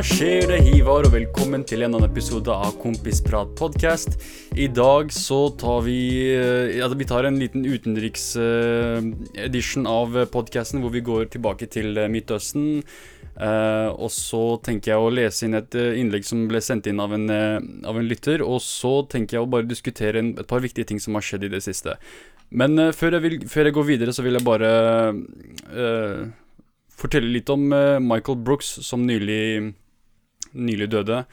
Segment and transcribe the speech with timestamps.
[0.00, 0.46] Skjer?
[0.48, 4.14] Det Hivar, og velkommen til en annen episode av Kompisprat podcast.
[4.56, 10.88] I dag så tar vi eh, Ja, vi tar en liten utenriks-edition av podcasten hvor
[10.94, 12.80] vi går tilbake til eh, Midtøsten.
[13.40, 17.30] Og så tenker jeg å lese inn et innlegg som ble sendt inn av en,
[17.88, 18.42] av en lytter.
[18.44, 21.44] Og så tenker jeg å bare diskutere en, et par viktige ting som har skjedd
[21.48, 21.92] i det siste.
[22.52, 24.70] Men før, jeg vil, før, jeg går videre, så vil jeg bare
[25.72, 26.20] uh,
[27.00, 27.60] fortelle litt om
[28.04, 29.72] Michael Brooks, som nylig,
[30.54, 31.24] nylig døde.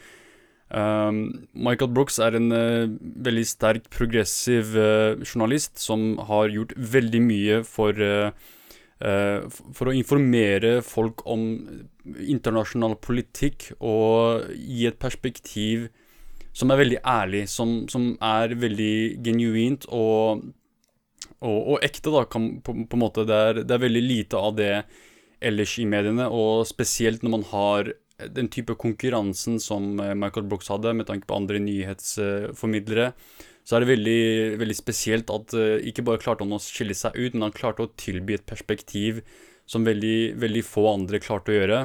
[0.68, 4.74] Um, Michael Brooks er en veldig sterk, progressiv
[5.24, 7.96] journalist som har gjort veldig mye for
[8.98, 11.44] for å informere folk om
[12.18, 15.84] internasjonal politikk og gi et perspektiv
[16.50, 20.48] som er veldig ærlig, som, som er veldig genuint og
[21.38, 23.24] og, og ekte, da, kan, på, på, en måte.
[23.28, 24.72] Det er, det er, veldig lite av det
[25.38, 27.92] ellers i mediene, og spesielt når man har
[28.26, 33.12] den type konkurransen som eh, Michael Brooks hadde, med tanke på andre nyhetsformidlere,
[33.68, 34.22] så er det veldig,
[34.62, 37.84] veldig spesielt at uh, ikke bare klarte han å skille seg ut, men han klarte
[37.84, 39.20] å tilby et perspektiv
[39.68, 41.80] som veldig, veldig få andre klarte å gjøre.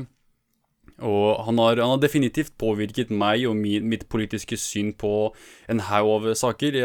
[1.04, 5.34] Og han har, han har, definitivt påvirket meg og min, mitt politiske syn på
[5.68, 6.78] en haug av saker.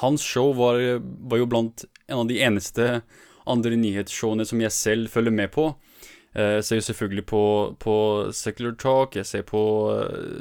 [0.00, 2.88] Hans show var, var, jo blant en av de eneste
[3.46, 5.70] andre nyhetsshowene som jeg selv følger med på.
[6.34, 7.42] Eh, jeg ser jo selvfølgelig på,
[7.78, 7.96] på
[8.34, 9.60] Secular Talk, jeg ser på
[9.94, 10.40] uh,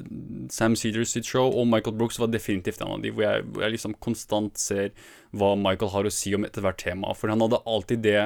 [0.49, 3.65] Sam Cedars sitt show, og Michael Brooks var definitivt en av de hvor jeg, hvor
[3.65, 4.89] jeg liksom konstant ser
[5.37, 7.13] hva Michael har å si om ethvert tema.
[7.17, 8.19] For han hadde alltid det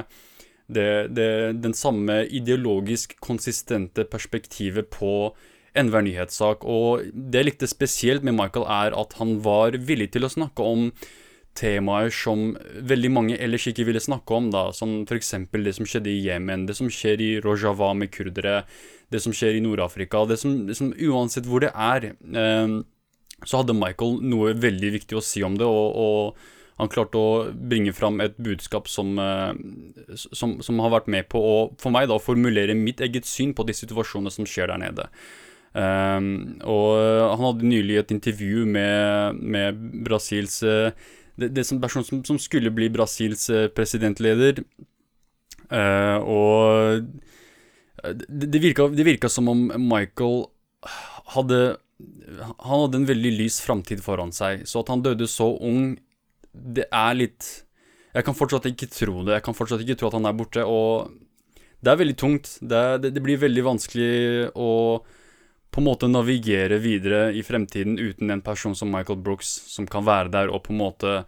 [0.68, 1.30] det, det,
[1.64, 5.32] den samme ideologisk konsistente perspektivet på
[5.78, 6.66] enhver nyhetssak.
[6.68, 10.64] Og det jeg likte spesielt med Michael, er at han var villig til å snakke
[10.68, 10.90] om
[11.58, 12.52] temaer som
[12.88, 15.34] veldig mange ellers ikke ville snakke om, da, som f.eks.
[15.54, 18.62] det som skjedde i Jemen, det som skjer i Rojava med kurdere,
[19.14, 22.78] det som skjer i Nord-Afrika, det, det, som uansett hvor det er, eh,
[23.46, 27.30] så hadde Michael noe veldig viktig å si om det, og, og han klarte å
[27.50, 29.52] bringe fram et budskap som, eh,
[30.14, 33.66] som, som, har vært med på å for meg da formulere mitt eget syn på
[33.66, 35.10] de situasjonene som skjer der nede.
[35.78, 40.96] Um, og han hadde nylig et intervju med, med Brasils eh,
[41.38, 44.64] det, det som person som, som, skulle bli Brasils eh, presidentleder.
[45.68, 47.02] Uh, og
[48.04, 50.46] det, det, virka, det virka som om Michael
[51.34, 51.58] hadde
[52.62, 54.64] Han hadde en veldig lys framtid foran seg.
[54.70, 55.96] Så at han døde så ung
[56.58, 57.48] det er litt
[58.16, 59.38] Jeg kan fortsatt ikke tro det.
[59.38, 60.64] Jeg kan fortsatt ikke tro at han er borte.
[60.66, 61.12] Og
[61.84, 62.54] det er veldig tungt.
[62.62, 64.14] Det, det, det blir veldig vanskelig
[64.58, 64.70] å
[65.72, 70.06] på en måte navigere videre i fremtiden uten en person som Michael Brooks, som kan
[70.08, 71.20] være der og på en måte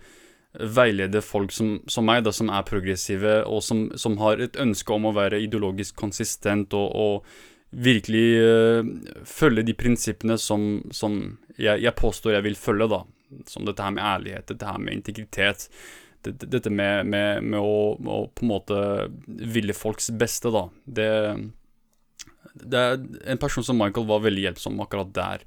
[0.59, 4.95] veilede folk som, som meg, da, som er progressive, og som, som, har et ønske
[4.95, 8.89] om å være ideologisk konsistent og, og virkelig uh,
[9.29, 11.19] følge de prinsippene som, som
[11.53, 13.03] jeg, jeg, påstår jeg vil følge, da
[13.45, 15.69] som dette her med ærlighet, dette her med integritet.
[16.23, 18.79] Dette med, med, med å, å, på en måte
[19.27, 20.65] ville folks beste, da.
[20.83, 21.09] Det,
[22.53, 23.01] det er
[23.33, 25.43] En person som Michael var veldig hjelpsom akkurat der.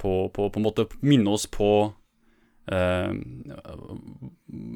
[0.00, 3.12] På, på, på en måte minne oss på uh,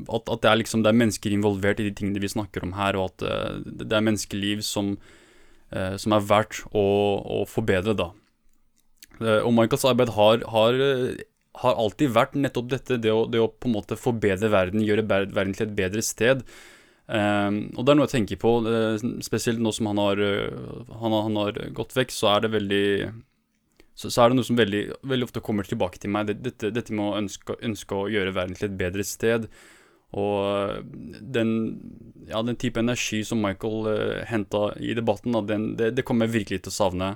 [0.08, 2.76] at, at, det er liksom Det er mennesker involvert i de tingene vi snakker om
[2.78, 4.94] her, og at uh, det er menneskeliv som,
[5.74, 6.86] uh, som er verdt å,
[7.40, 8.12] å forbedre, da.
[9.42, 10.78] og Michaels arbeid har, har
[11.62, 15.06] har alltid vært nettopp dette, det å, det å, på en måte forbedre verden, gjøre
[15.08, 16.44] verden til et bedre sted.
[17.08, 18.50] Um, og det er noe jeg tenker på,
[19.24, 22.88] spesielt nå som han har, han han, han har, gått vekk, så er det veldig
[23.98, 26.30] så, så er det noe som veldig, veldig, ofte kommer tilbake til meg.
[26.30, 29.48] Dette, dette med å ønske, ønske, å gjøre verden til et bedre sted.
[30.16, 30.84] Og
[31.34, 31.50] den,
[32.28, 36.28] ja, den type energi som Michael uh, henta i debatten, da, den, det, det, kommer
[36.28, 37.10] jeg virkelig til å savne.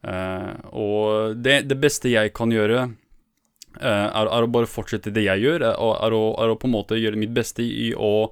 [0.00, 5.26] Uh, og det, det beste jeg kan gjøre uh, er, er, å bare fortsette det
[5.26, 8.30] jeg gjør, er, er, å, er, å, på en måte gjøre mitt beste i å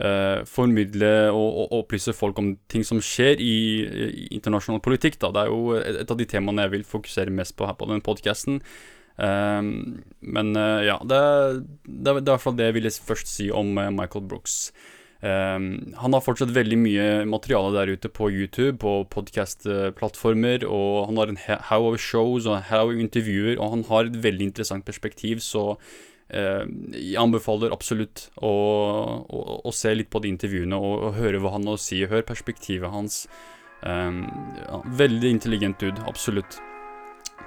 [0.00, 5.20] uh, formidle og, og, opplyse folk om ting som skjer i, i, internasjonal politikk.
[5.20, 5.32] Da.
[5.34, 8.02] Det er jo et, av de temaene jeg vil fokusere mest på her på den
[8.04, 8.60] podkasten.
[9.20, 9.62] Eh,
[10.36, 11.20] men uh, ja, det,
[11.84, 14.70] det, det, er i hvert fall det jeg ville først si om uh, Michael Brooks.
[15.20, 21.20] Um, han har fortsatt veldig mye materiale der ute på YouTube, på podkast-plattformer, og han
[21.20, 24.86] har en haug av shows og haug av intervjuer, og han har et veldig interessant
[24.88, 25.74] perspektiv, så
[26.30, 28.50] jeg anbefaler absolutt å,
[29.26, 32.02] å, å, se litt på de intervjuene og, og, høre hva han har å si,
[32.06, 33.24] Hør perspektivet hans.
[33.82, 34.26] Um,
[34.60, 36.60] ja, veldig intelligent dude, absolutt.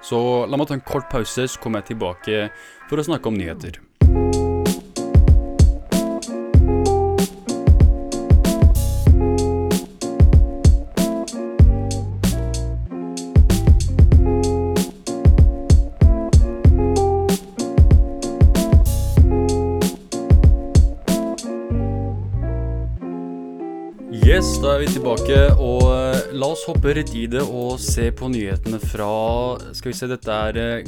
[0.03, 0.19] Så
[0.49, 2.47] la meg ta en kort pause, så kommer jeg tilbake
[2.89, 3.79] for å snakke om nyheter.
[25.23, 29.91] Tilbake, og eh, la oss hoppe rett i det og se på nyhetene fra Skal
[29.91, 30.87] vi se, dette er eh,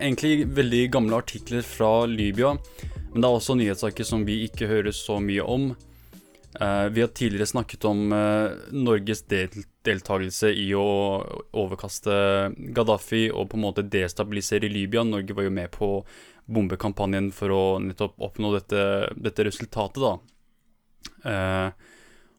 [0.00, 2.56] egentlig veldig gamle artikler fra Libya.
[3.12, 5.70] Men det er også nyhetssaker som vi ikke hører så mye om.
[6.56, 8.12] Uh, vi har tidligere snakket om
[8.72, 9.52] Norges del
[9.84, 10.86] deltakelse i å
[11.52, 12.14] overkaste
[12.72, 15.04] Gaddafi og på en måte destabilisere Libya.
[15.04, 15.90] Norge var jo med på
[16.48, 18.86] bombekampanjen for å nettopp oppnå dette,
[19.20, 21.76] dette resultatet, da.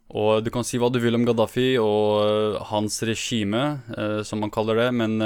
[0.07, 3.63] Og du kan si hva du vil om Gaddafi og hans regime,
[4.23, 5.17] som man kaller det, men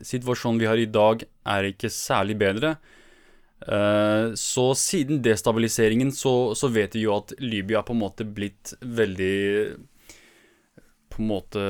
[0.00, 2.78] situasjonen vi har i dag, er ikke særlig bedre.
[3.60, 8.72] Eh, så siden destabiliseringen så, så, vet vi jo at Libya på en måte blitt
[8.80, 9.76] veldig
[11.12, 11.64] På en måte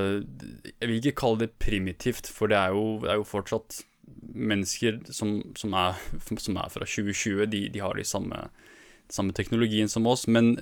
[0.71, 3.82] Jeg vil ikke kalle det primitivt, for det er jo, det er jo fortsatt
[4.21, 5.99] mennesker som, som, er,
[6.38, 7.47] som, er, fra 2020.
[7.50, 8.38] De, de har de samme,
[9.14, 10.26] samme, teknologien som oss.
[10.30, 10.54] Men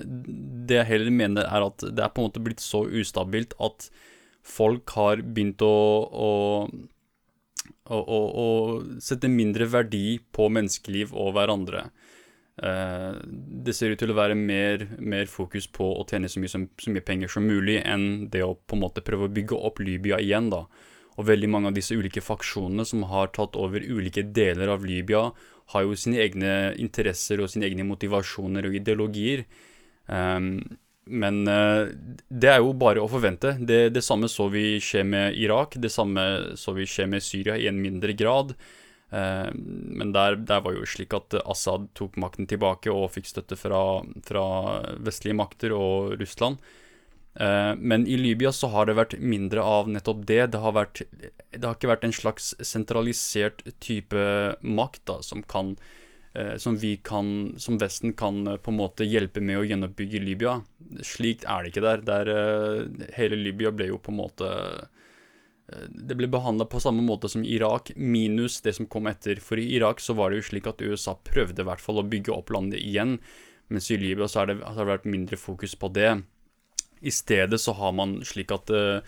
[0.67, 3.89] det jeg heller mener, er at det er på en måte blitt så ustabilt at
[4.45, 5.75] folk har begynt å,
[6.09, 6.31] å
[7.89, 8.47] å, å
[9.01, 11.87] sette mindre verdi på menneskeliv og hverandre.
[12.59, 13.15] Uh,
[13.65, 16.67] det ser ut til å være mer, mer fokus på å tjene så mye, som,
[16.79, 19.79] så mye, penger som mulig, enn det å på en måte prøve å bygge opp
[19.83, 20.51] Libya igjen.
[20.51, 20.65] da.
[21.17, 25.29] Og veldig mange av disse ulike faksjonene som har tatt over ulike deler av Libya,
[25.73, 29.45] har jo sine egne interesser og sine egne motivasjoner og ideologier.
[30.09, 30.57] Um,
[31.09, 31.89] men uh,
[32.29, 33.55] det er jo bare å forvente.
[33.59, 35.77] Det, det, samme så vi skje med Irak.
[35.81, 38.55] Det samme så vi skje med Syria i en mindre grad.
[39.13, 43.57] Uh, men der, der, var jo slik at Assad tok makten tilbake og fikk støtte
[43.57, 44.45] fra, fra
[45.05, 46.61] vestlige makter og Russland.
[47.37, 50.41] Uh, men i Libya så har det vært mindre av nettopp det.
[50.55, 51.03] Det har, vært,
[51.53, 54.27] det har ikke vært en slags sentralisert type
[54.65, 55.75] makt da, som kan
[56.33, 60.21] Eh, som vi kan, som Vesten kan eh, på en måte hjelpe med å gjenoppbygge
[60.21, 60.59] Libya.
[61.01, 62.03] Slikt er det ikke der.
[62.05, 64.49] der eh, hele Libya ble jo på en måte
[65.69, 69.37] Det ble behandla på samme måte som Irak, minus det som kom etter.
[69.37, 72.07] For i Irak så var det jo slik at USA prøvde i hvert fall å
[72.09, 73.19] bygge opp landet igjen,
[73.69, 76.15] mens i Libya så har det, har det vært mindre fokus på det.
[77.01, 79.01] I stedet så har man slik at uh,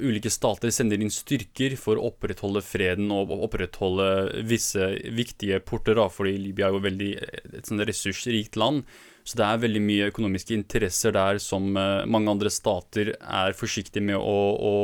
[0.00, 6.08] ulike stater sender inn styrker for å opprettholde freden og opprettholde visse viktige porter, da,
[6.12, 8.84] fordi Libya er jo veldig eh, et sånn ressursrikt land.
[9.24, 14.04] Så det er veldig mye økonomiske interesser der som uh, mange andre stater er forsiktige
[14.04, 14.76] med å, å,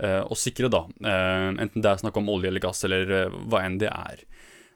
[0.00, 0.86] å sikre, da.
[1.04, 4.24] enten det er snakk om olje eller gass eller hva enn det er.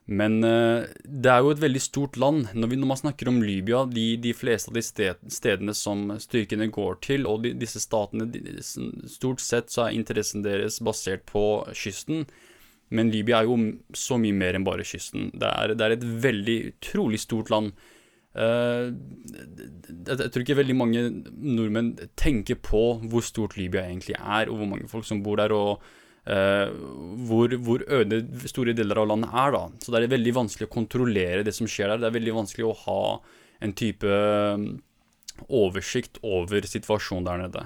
[0.08, 2.46] Men uh, det er jo et veldig stort land.
[2.56, 6.06] Når, vi, når man snakker om Libya, de, de fleste av de sted, stedene som
[6.22, 11.26] styrkene går til, og de, disse statene de, Stort sett så er interessen deres basert
[11.28, 11.44] på
[11.76, 12.25] kysten.
[12.88, 13.58] Men Libya er jo
[13.93, 15.29] så mye mer enn bare kysten.
[15.36, 17.77] Det er, det er et veldig utrolig stort land.
[18.32, 18.88] Uh,
[19.29, 21.05] jeg, jeg tror ikke veldig mange
[21.36, 25.53] nordmenn tenker på hvor stort Libya egentlig er, og hvor mange folk som bor der.
[25.53, 25.84] og
[26.29, 26.69] Uh,
[27.25, 28.20] hvor, hvor, øde
[28.51, 29.55] store deler av landet er.
[29.55, 29.63] da.
[29.81, 32.03] Så det er veldig vanskelig å kontrollere det som skjer der.
[32.03, 33.03] Det er veldig vanskelig å ha
[33.65, 34.67] en type um,
[35.49, 37.65] oversikt over situasjonen der nede.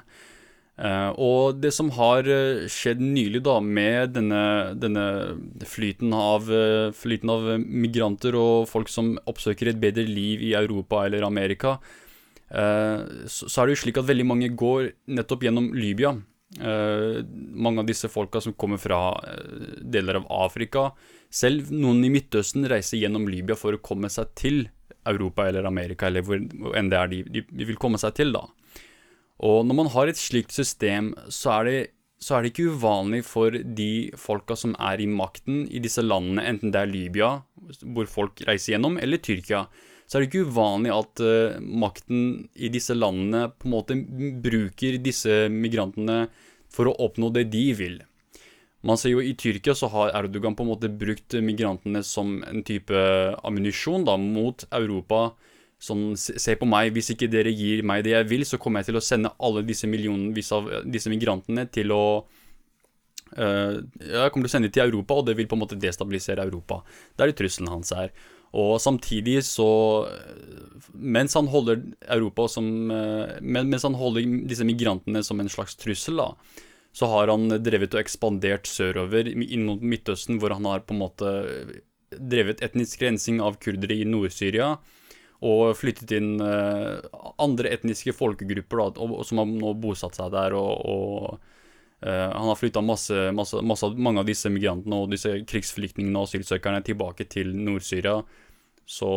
[0.79, 4.45] Uh, og det som har uh, skjedd nylig da med denne,
[4.79, 5.09] denne
[5.67, 6.47] flyten, av,
[6.95, 11.81] flyten, av, migranter og folk som oppsøker et bedre liv i Europa eller Amerika,
[12.53, 16.11] så, så er det jo slik at veldig mange går nettopp gjennom Libya.
[16.61, 17.23] Uh,
[17.57, 20.91] mange av disse folka som kommer fra uh, deler av Afrika,
[21.33, 24.67] selv noen i Midtøsten reiser gjennom Libya for å komme seg til
[25.09, 26.43] Europa eller Amerika, eller hvor,
[26.77, 28.45] enn det er de, de, vil komme seg til, da.
[29.43, 31.79] Og når man har et slikt system, så er, det,
[32.23, 36.45] så er det ikke uvanlig for de folka som er i makten i disse landene,
[36.53, 37.33] enten det er Libya,
[37.97, 39.65] hvor folk reiser gjennom, eller Tyrkia,
[40.13, 43.95] så er det ikke uvanlig at uh, makten i disse landene på en måte
[44.45, 46.27] bruker disse migrantene
[46.69, 47.95] for å oppnå det de vil.
[48.85, 52.61] Man ser jo I Tyrkia så har Erdogan på en måte brukt migrantene som en
[52.67, 52.93] type
[53.41, 55.31] ammunisjon mot Europa.
[55.81, 58.91] Sånn, se på meg, hvis ikke dere gir meg det jeg vil, så kommer jeg
[58.91, 64.51] til å sende alle disse millionvis av disse migrantene til å uh, Jeg kommer til
[64.51, 66.83] å sende dem til Europa, og det vil på en måte destabilisere Europa.
[67.17, 68.13] Det er det trusselen hans er.
[68.53, 69.69] Og samtidig så
[70.93, 71.81] Mens han holder
[72.13, 76.33] Europa som eh, Mens han holder disse migrantene som en slags trussel, da,
[76.93, 81.01] så har han drevet og ekspandert sørover inn mot Midtøsten, hvor han har på en
[81.01, 81.31] måte
[82.13, 84.75] drevet etnisk rensing av kurdere i Nord-Syria.
[85.43, 87.01] Og flyttet inn uh,
[87.41, 90.59] andre etniske folkegrupper da, som har nå bosatt seg der.
[90.59, 91.49] og, og
[92.03, 96.27] Uh, han har flytta masse, masse, masse, mange av disse migrantene og disse krigsflyktningene og
[96.27, 98.17] asylsøkerne tilbake til Nord-Syria
[98.89, 99.09] Så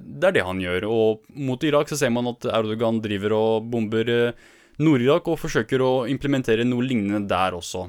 [0.00, 0.86] det er det han gjør.
[0.88, 4.50] Og mot Irak så ser man at Erdogan driver og bomber eh,
[4.80, 7.88] Nord-Irak og forsøker å implementere noe lignende der også.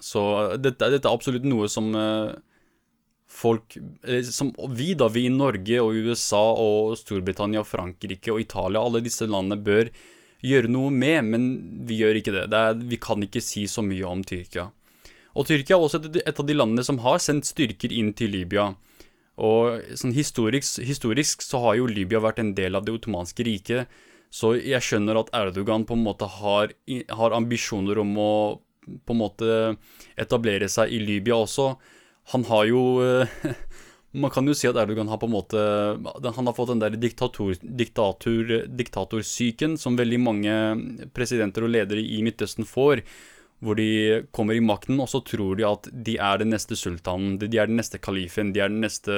[0.00, 0.22] Så
[0.60, 2.34] dette, dette er absolutt noe som eh,
[3.26, 8.42] folk eh, Som vi, da, vi i Norge og USA og Storbritannia og Frankrike og
[8.44, 9.90] Italia, alle disse landene bør
[10.46, 11.46] gjøre noe med, men
[11.88, 12.48] vi gjør ikke det.
[12.52, 14.68] det er, vi kan ikke si så mye om Tyrkia.
[15.36, 18.70] Og Tyrkia er også et, av de landene som har sendt styrker inn til Libya.
[19.36, 23.90] Og sånn historisk, historisk, så har jo Libya vært en del av det ottomanske riket,
[24.32, 26.72] så jeg skjønner at Erdogan på en måte har,
[27.18, 28.32] har, ambisjoner om å
[29.06, 29.50] på en måte
[30.18, 31.74] etablere seg i Libya også.
[32.32, 32.82] Han har jo
[34.16, 35.60] Man kan jo si at Erdogan har på en måte
[36.36, 40.54] Han har fått den der diktator, diktator, diktatorsyken som veldig mange
[41.14, 43.02] presidenter og ledere i Midtøsten får
[43.64, 47.38] hvor de kommer i makten, og så tror de at de er den neste sultanen,
[47.40, 49.16] de er den neste kalifen, de er den neste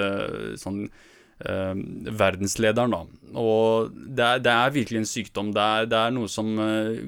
[0.61, 1.75] sånn eh,
[2.21, 3.03] verdenslederen, da.
[3.41, 5.53] Og det er, det er, virkelig en sykdom.
[5.57, 7.03] Det er, det er noe som, eh,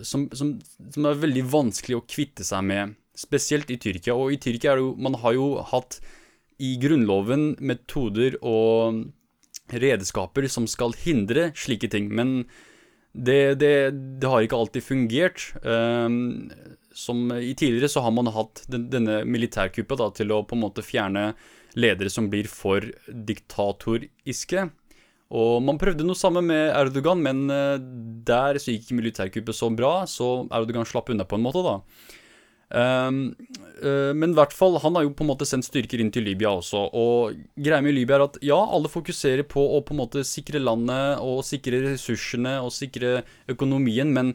[0.00, 4.16] som, som som, er veldig vanskelig å kvitte seg med, spesielt i Tyrkia.
[4.16, 6.00] Og i Tyrkia er det jo Man har jo hatt
[6.56, 9.04] i grunnloven metoder og
[9.72, 12.46] redskaper som skal hindre slike ting, men
[13.16, 13.74] det, det,
[14.20, 15.50] det, har ikke alltid fungert.
[15.62, 16.50] Um,
[16.96, 20.84] som i Tidligere så har man hatt den, denne militærkuppet til å på en måte
[20.84, 21.30] fjerne
[21.76, 24.68] ledere som blir for diktatoriske.
[25.36, 27.80] Og man prøvde noe samme med Erdogan, men uh,
[28.26, 31.80] der så gikk militærkuppet så bra, så Erdogan slapp unna på en måte, da.
[32.68, 33.36] Um,
[33.78, 36.26] uh, men i hvert fall, han har jo på en måte sendt styrker inn til
[36.26, 36.82] Libya også.
[36.98, 40.62] Og greia med Libya er at ja, alle fokuserer på å på en måte sikre
[40.62, 43.20] landet og sikre ressursene og sikre
[43.52, 44.34] økonomien, men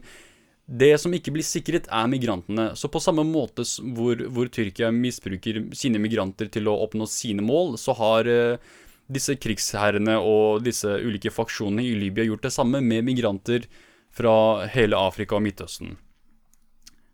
[0.72, 2.70] det som ikke blir sikret, er migrantene.
[2.78, 7.76] Så på samme måte hvor, hvor Tyrkia misbruker sine migranter til å oppnå sine mål,
[7.82, 8.72] så har uh,
[9.12, 13.66] disse krigsherrene og disse ulike faksjonene i Libya gjort det samme med migranter
[14.12, 15.98] fra hele Afrika og Midtøsten.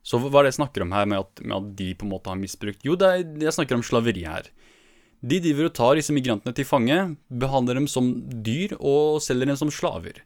[0.08, 2.14] Så hva er det jeg snakker om her med at, med at de på en
[2.14, 2.84] måte har misbrukt?
[2.86, 4.48] Jo, er, jeg snakker om slaveri her.
[5.18, 6.96] De driver og tar disse migrantene til fange,
[7.28, 8.12] behandler dem som
[8.46, 10.22] dyr og selger dem som slaver.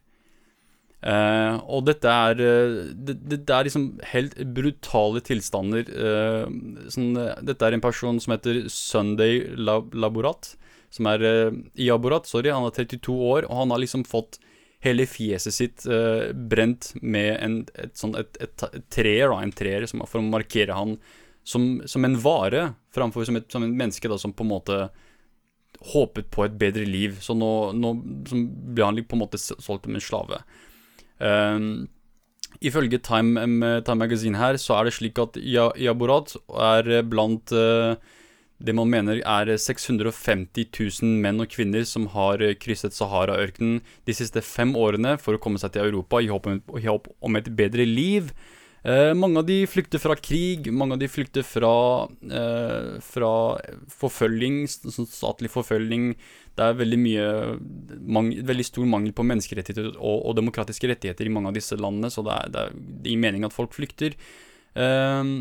[1.03, 5.89] Uh, og dette er, uh, det, det, er liksom helt brutale tilstander.
[5.91, 10.53] Uh, sånn, dette er en person som heter Sunday Laborat.
[10.93, 11.25] Som er
[11.73, 12.53] Iaborat, sorry.
[12.53, 14.37] Han er 32 år, og han har liksom fått
[14.83, 19.87] hele fjeset sitt uh, brent med en, et, sånn, et, et, et treer, en treer
[20.03, 20.97] for å markere han
[21.43, 24.77] som, som en vare, framfor som, som en menneske da, som på en måte
[25.93, 27.17] håpet på et bedre liv.
[27.23, 30.39] Så nå, nå ble han på en måte solgt som en slave.
[31.19, 31.67] Um,
[32.63, 33.43] ifølge Time,
[33.83, 36.35] Time, Magazine her, så er det slik at Yaborat
[36.71, 37.95] er blant uh,
[38.63, 44.15] det man mener er 650 000 menn og kvinner som har eh, krysset Sahara-ørkenen de
[44.15, 48.29] siste fem årene for å komme seg til Europa i håp om, et bedre liv.
[48.87, 51.73] Eh, mange av de flykter fra krig, mange av de flykter fra,
[52.23, 53.33] eh, fra
[53.99, 56.13] forfølging, statlig forfølging.
[56.55, 57.27] Det er veldig mye
[57.99, 62.11] mangel, veldig stor mangel på menneskerettigheter og, og, demokratiske rettigheter i mange av disse landene,
[62.13, 62.79] så det er, det er,
[63.09, 64.15] gir mening at folk flykter.
[64.75, 65.33] Eh,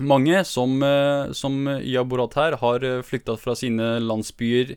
[0.00, 4.76] mange, som, eh, som Iaborat her, har eh, flykta fra sine landsbyer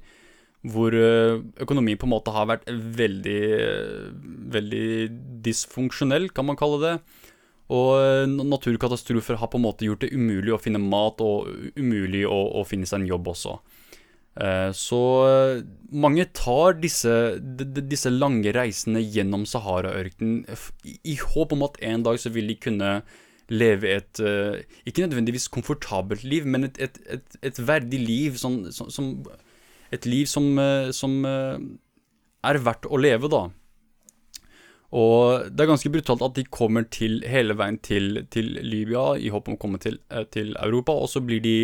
[0.66, 3.44] hvor eh, økonomien på en måte har vært veldig,
[4.52, 4.88] veldig
[5.46, 6.96] dysfunksjonell, kan man kalle det.
[7.76, 12.40] Og naturkatastrofer har på en måte gjort det umulig å finne mat, og umulig å,
[12.60, 13.56] å finne seg en jobb også.
[14.76, 15.00] Så
[15.96, 20.44] mange tar disse, disse lange reisene gjennom Sahara-ørkenen
[21.08, 22.92] i håp om at en dag så vil de kunne
[23.54, 28.40] leve et uh, Ikke nødvendigvis komfortabelt liv, men et, et, et, et verdig liv.
[28.42, 29.12] Sånn, som, som,
[29.94, 31.60] et liv som, uh, som uh,
[32.46, 33.48] er verdt å leve, da.
[34.96, 39.32] Og det er ganske brutalt at de kommer til hele veien til, til Libya i
[39.34, 39.98] håp om å komme til,
[40.32, 41.58] til, Europa, og så blir de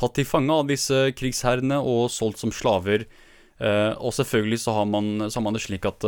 [0.00, 3.04] tatt til fange av disse krigsherrene og solgt som slaver.
[3.60, 6.06] og selvfølgelig så har, man, så har man det slik at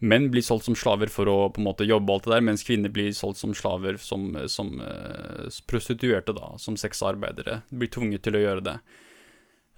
[0.00, 2.64] menn blir solgt som slaver for å på en måte jobbe alt det der, mens
[2.64, 7.60] kvinner blir solgt som slaver som, som uh, prostituerte, da, som sexarbeidere.
[7.68, 8.76] De blir tvunget til å gjøre det.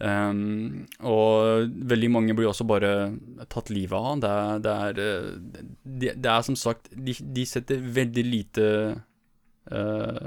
[0.03, 3.13] Um, og veldig mange blir også bare
[3.53, 4.23] tatt livet av.
[4.23, 8.65] Det er, det er, eh, det, det er som sagt De, de setter veldig lite
[9.71, 10.27] uh,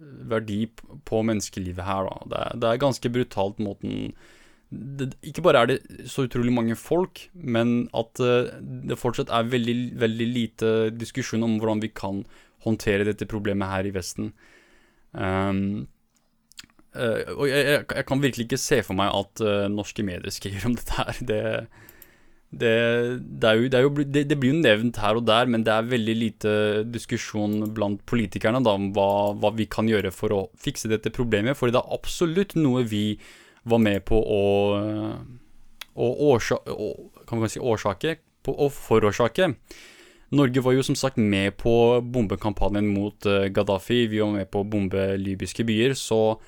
[0.00, 0.64] verdi
[1.06, 2.26] på menneskelivet her, da.
[2.26, 4.14] Det er, det ganske brutalt måten
[4.70, 5.78] det, ikke bare er det
[6.10, 8.50] så utrolig mange folk, men at uh,
[8.86, 12.22] det fortsatt er veldig, veldig lite diskusjon om hvordan vi kan
[12.66, 14.30] håndtere dette problemet her i Vesten.
[15.12, 15.88] Um,
[16.94, 20.30] uh, Og jeg, jeg, jeg, kan virkelig ikke se for meg at uh, norske medier
[20.30, 21.18] skriver om dette her.
[21.18, 21.42] Det,
[22.50, 22.72] det,
[23.42, 26.54] det, jo, det, jo, blir jo nevnt her og der, men det er veldig lite
[26.94, 31.58] diskusjon blant politikerne da, om hva, hva, vi kan gjøre for å fikse dette problemet.
[31.58, 33.04] For det er absolutt noe vi
[33.68, 34.42] var med på å,
[35.94, 39.50] å, årsa, å, si årsake, på å forårsake.
[40.30, 44.04] Norge var jo som sagt med på bombekampanjen mot uh, Gaddafi.
[44.08, 45.96] Vi var med på å bombe libyske byer.
[45.98, 46.38] Så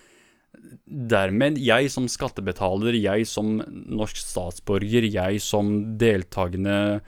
[0.86, 7.02] dermed, jeg som skattebetaler, jeg som norsk statsborger, jeg som deltakende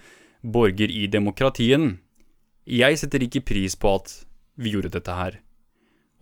[0.45, 1.95] borger i demokratien
[2.69, 4.11] Jeg setter ikke pris på at
[4.57, 5.39] vi gjorde dette her.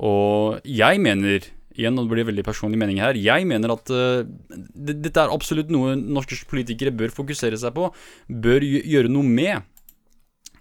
[0.02, 3.16] Og jeg mener Igjen, det blir veldig personlig mening her.
[3.16, 4.22] Jeg mener at uh,
[4.76, 7.88] dette er absolutt noe norske politikere bør fokusere seg på,
[8.28, 9.68] bør gjøre noe med.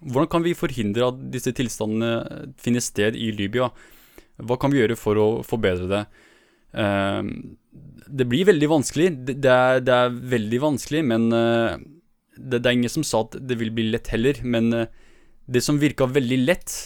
[0.01, 3.69] Hvordan kan vi forhindre at disse tilstandene finner sted i Libya?
[4.41, 6.05] Hva kan vi gjøre for å forbedre det?
[6.71, 7.27] Uh,
[8.11, 9.11] det blir veldig vanskelig.
[9.27, 11.75] Det, det, er, det er, veldig vanskelig, men uh,
[12.37, 14.39] det, det, er ingen som sa at det vil bli lett heller.
[14.47, 14.71] Men
[15.51, 16.79] det som virka veldig lett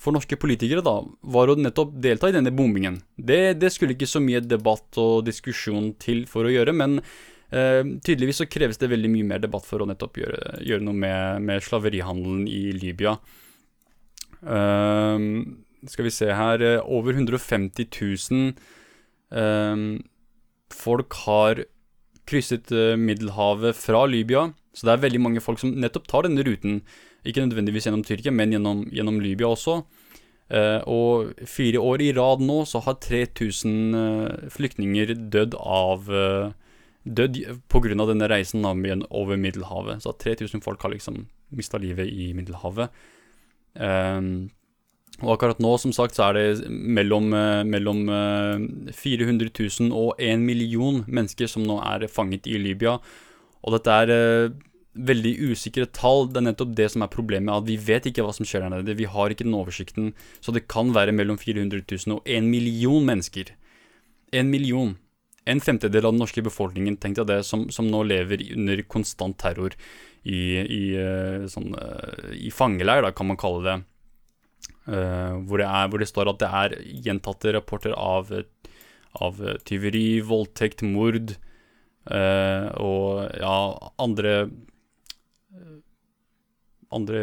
[0.00, 0.96] for norske politikere, da,
[1.34, 3.00] var å nettopp delta i denne bombingen.
[3.16, 7.82] Det, det skulle ikke så mye debatt og diskusjon til for å gjøre, men eh,
[8.00, 11.44] tydeligvis så kreves det veldig mye mer debatt for å nettopp gjøre, gjøre noe med,
[11.44, 13.18] med, slaverihandelen i Libya.
[14.40, 15.20] Uh,
[15.84, 18.54] skal vi se her uh, Over 150 000
[20.72, 21.60] folk har
[22.30, 24.48] krysset Middelhavet fra Libya.
[24.72, 26.80] Så det er veldig mange folk som nettopp tar denne ruten.
[27.24, 29.82] Ikke nødvendigvis gjennom Tyrkia, men gjennom, gjennom Libya også.
[30.90, 36.10] og fire år i rad nå så har 3000 flyktninger dødd av
[37.04, 38.06] dødd pga.
[38.06, 40.02] denne reisen over Middelhavet.
[40.02, 42.90] Så 3000 folk har liksom mista livet i Middelhavet.
[43.74, 44.50] Um,
[45.20, 50.14] og akkurat nå, som sagt, så er det mellom, uh, mellom uh, 400 000 og
[50.18, 52.98] 1 million mennesker som nå er fanget i Libya.
[53.60, 54.54] Og dette er uh,
[54.94, 56.26] veldig usikre tall.
[56.30, 57.52] Det er nettopp det som er problemet.
[57.54, 58.98] At vi vet ikke hva som skjer der nede.
[58.98, 60.12] Vi har ikke den oversikten.
[60.42, 63.54] Så det kan være mellom 400 000 og 1 million mennesker.
[64.34, 64.96] En million
[65.48, 69.38] en femtedel av den norske befolkningen tenkte jeg det, som, som nå lever under konstant
[69.40, 69.74] terror
[70.22, 73.78] i, i, eh, sånn, eh, i fangeleir, da, kan man kalle det.
[74.90, 76.72] Uh, hvor, det er, hvor, det står at det er
[77.04, 78.28] gjentatte rapporter av,
[79.22, 81.30] av tyveri, voldtekt, mord
[82.10, 83.54] uh, og ja,
[84.02, 84.34] andre
[86.96, 87.20] Andre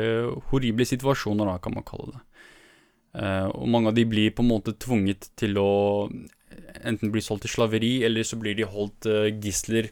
[0.52, 2.24] horrible situasjoner, da, kan man kalle det.
[3.18, 5.72] Uh, og mange av de blir på en måte tvunget til å
[6.86, 9.90] enten bli solgt til slaveri, eller så blir de holdt uh, gisler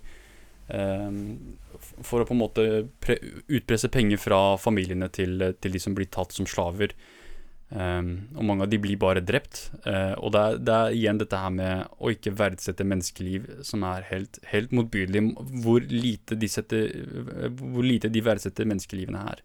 [0.70, 1.10] uh,
[2.06, 2.68] for å på en måte
[3.50, 6.94] utpresse penger fra familiene til, til, de som blir tatt som slaver.
[7.70, 9.72] Um, og mange av de blir bare drept.
[10.22, 14.06] Og det er, det er, igjen dette her med å ikke verdsette menneskeliv som er
[14.12, 15.24] helt, helt motbydelig.
[15.66, 16.94] Hvor lite de, setter,
[17.58, 19.42] hvor lite de verdsetter menneskelivene her.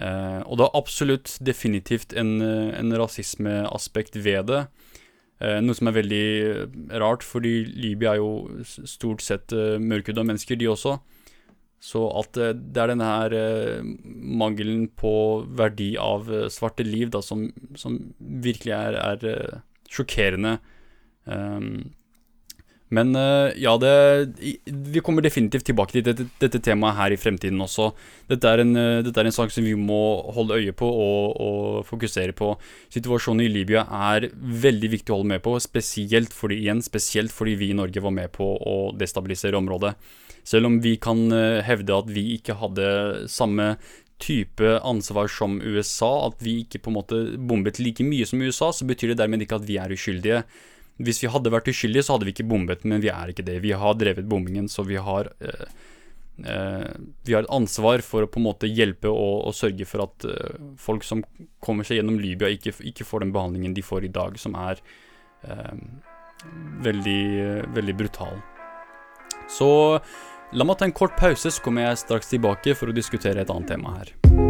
[0.00, 4.64] Uh, og det er absolutt definitivt en, en rasismeaspekt ved det.
[5.40, 6.24] Eh, noe som er veldig
[7.00, 10.98] rart, fordi Libya er jo stort sett uh, mørkhuda mennesker, de også.
[11.80, 13.86] Så at uh, det er denne her uh,
[14.42, 15.14] mangelen på
[15.56, 20.58] verdi av svarte liv da, som, som virkelig er, er sjokkerende.
[21.24, 21.88] Um,
[22.90, 23.90] men uh, ja, det,
[24.66, 27.92] vi kommer definitivt tilbake til dette, dette, temaet her i fremtiden også.
[28.30, 30.00] Dette er, en, uh, dette er en sak som vi må
[30.34, 32.50] holde øye på og, og, fokusere på.
[32.90, 37.54] Situasjonen i Libya er veldig viktig å holde med på, spesielt fordi, igjen, spesielt fordi
[37.62, 39.94] vi i Norge var med på å destabilisere området.
[40.50, 42.90] Selv om vi kan uh, hevde at vi ikke hadde
[43.30, 43.76] samme
[44.20, 48.72] type ansvar som USA, at vi ikke på en måte bombet like mye som USA,
[48.74, 50.42] så betyr det dermed ikke at vi er uskyldige.
[51.00, 53.60] Hvis vi hadde vært uskyldige, så hadde vi ikke bombet, men vi er ikke det.
[53.64, 55.66] Vi har drevet bombingen, så vi har eh,
[56.44, 56.90] eh,
[57.24, 60.28] Vi har et ansvar for å på en måte hjelpe og, og sørge for at
[60.28, 61.24] eh, folk som
[61.64, 64.82] kommer seg gjennom Libya, ikke, ikke, får den behandlingen de får i dag, som er
[65.48, 65.74] eh,
[66.84, 67.22] veldig,
[67.76, 68.40] veldig brutal.
[69.50, 69.70] Så
[70.52, 73.52] la meg ta en kort pause, så kommer jeg straks tilbake for å diskutere et
[73.52, 74.49] annet tema her.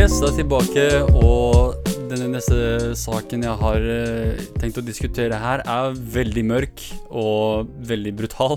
[0.00, 0.82] Yes, da er jeg tilbake,
[1.20, 7.68] og denne neste saken jeg har uh, tenkt å diskutere her, er veldig mørk og
[7.84, 8.56] veldig brutal.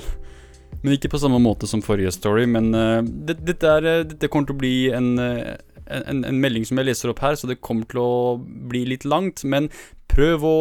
[0.86, 2.45] Men ikke på samme måte som forrige story.
[2.47, 6.63] Men uh, det, dette, er, uh, dette, kommer til å bli en, en, en, melding
[6.69, 9.43] som jeg leser opp her, så det kommer til å bli litt langt.
[9.43, 9.67] Men
[10.15, 10.58] prøv å,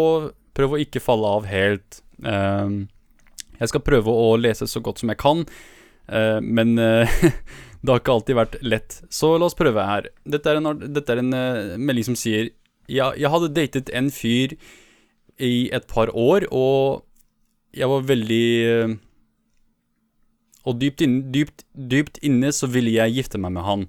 [0.51, 2.03] prøv å ikke falle av helt.
[2.27, 5.47] Jeg skal prøve å lese så godt som jeg kan,
[6.42, 6.75] men
[7.83, 8.99] det har ikke alltid vært lett.
[9.11, 10.07] Så la oss prøve her.
[10.23, 11.33] Dette er en, dette er en
[11.83, 12.53] melding som sier
[12.90, 14.55] ja, Jeg hadde datet en fyr
[15.42, 17.03] i et par år, og
[17.75, 18.47] jeg var veldig
[20.62, 23.87] og dypt, inn, dypt, dypt, inne så ville jeg gifte meg med han.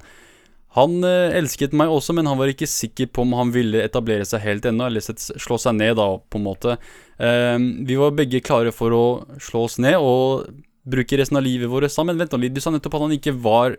[0.74, 4.26] Han uh, elsket meg også, men han var ikke sikker på om han ville etablere
[4.26, 6.78] seg helt ennå, eller slå seg ned, da, på en måte.
[7.22, 9.04] Vi var begge klare for å
[9.38, 10.50] slå oss ned og
[10.84, 12.20] bruke resten av livet vårt sammen.
[12.20, 13.78] Vent litt, du sa nettopp at han ikke var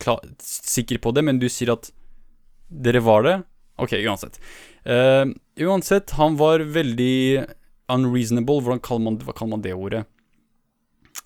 [0.00, 1.90] klar, sikker på det, men du sier at
[2.68, 3.36] dere var det?
[3.80, 4.38] Ok, uansett.
[4.86, 5.34] Uh,
[5.66, 7.44] uansett, han var veldig
[7.90, 8.60] unreasonable.
[8.62, 10.04] Hvordan kaller man, hva kaller man det ordet?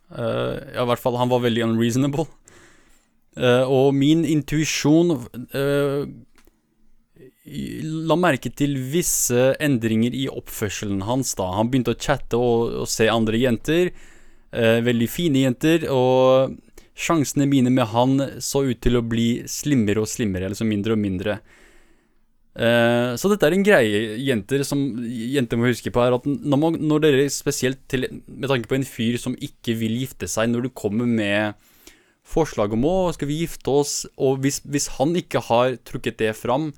[0.09, 2.29] Uh, ja, i hvert fall, han var veldig unreasonable.
[3.39, 5.13] Uh, og min intuisjon
[7.49, 11.35] la merke til visse endringer i oppførselen hans.
[11.39, 13.93] da Han begynte å chatte og, og se andre jenter.
[14.51, 15.85] Veldig fine jenter.
[15.93, 16.57] Og
[16.99, 21.03] sjansene mine med han så ut til å bli slimmere og slimmere, altså mindre og
[21.03, 21.39] mindre.
[22.59, 26.59] Eh, så dette er en greie jenter som jenter må huske på, er at når,
[26.59, 30.51] man, når, dere spesielt til, med tanke på en fyr som ikke vil gifte seg,
[30.51, 31.55] når du kommer med
[32.29, 36.35] forslag om å skal vi gifte oss, og hvis, hvis han ikke har trukket det
[36.37, 36.73] fram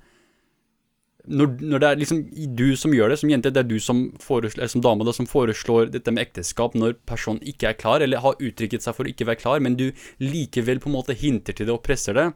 [1.29, 2.21] når, når, det er liksom
[2.57, 5.27] du som gjør det, som jente, det er du som, foreslår, som dame da, som
[5.29, 9.11] foreslår dette med ekteskap når personen ikke er klar, eller har uttrykket seg for å
[9.11, 9.91] ikke være klar, men du
[10.23, 12.27] likevel på en måte hinter til det og presser det,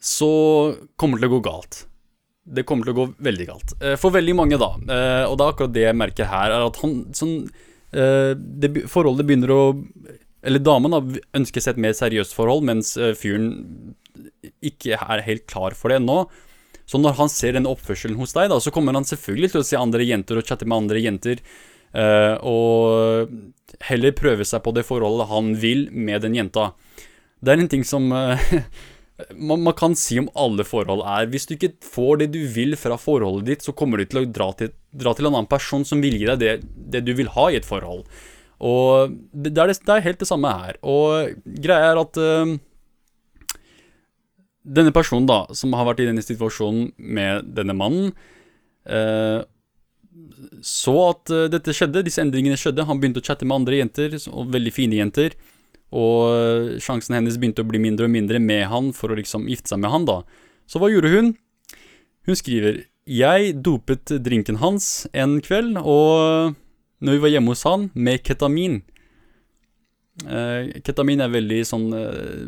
[0.00, 0.32] så
[0.96, 1.82] kommer det til å gå galt.
[2.50, 3.74] Det kommer til å gå veldig galt.
[3.84, 6.68] Eh, for veldig mange, da, eh, og det er akkurat det jeg merker her, er
[6.70, 7.34] at han sånn
[7.92, 9.62] eh, det, Forholdet begynner å
[10.40, 11.02] Eller damen da,
[11.36, 13.50] ønsker seg et mer seriøst forhold, mens fyren
[14.64, 16.22] ikke er helt klar for det ennå.
[16.90, 19.66] Så når han ser den oppførselen hos deg, da, så kommer han selvfølgelig til å
[19.66, 21.42] se andre jenter og chatte med andre jenter.
[22.46, 23.30] og
[23.82, 26.72] heller prøve seg på det forholdet han vil med den jenta.
[27.40, 28.10] Det er en ting som
[29.34, 32.76] man, man, kan si om alle forhold er Hvis du ikke får det du vil
[32.78, 35.86] fra forholdet ditt, så kommer du til å dra til, dra til en annen person
[35.86, 36.54] som vil gi deg det,
[36.94, 38.04] det, du vil ha i et forhold.
[38.60, 40.80] Og det, det, er, det er, helt det samme her.
[40.84, 42.56] Og greia er at uh,
[44.64, 48.12] denne personen, da, som har vært i denne situasjonen med denne mannen,
[48.84, 49.40] eh,
[50.64, 52.84] så at uh, dette skjedde, disse endringene skjedde.
[52.88, 55.36] Han begynte å chatte med andre jenter, og veldig fine jenter.
[55.90, 59.72] Og sjansen hennes begynte å bli mindre og mindre med han for å liksom gifte
[59.72, 60.20] seg med han, da.
[60.70, 61.32] Så hva gjorde hun?
[62.28, 66.54] Hun skriver Jeg dopet drinken hans en kveld, og
[67.00, 68.82] når vi var hjemme hos han, med ketamin.
[70.26, 72.40] Eh, ketamin er veldig sånn eh,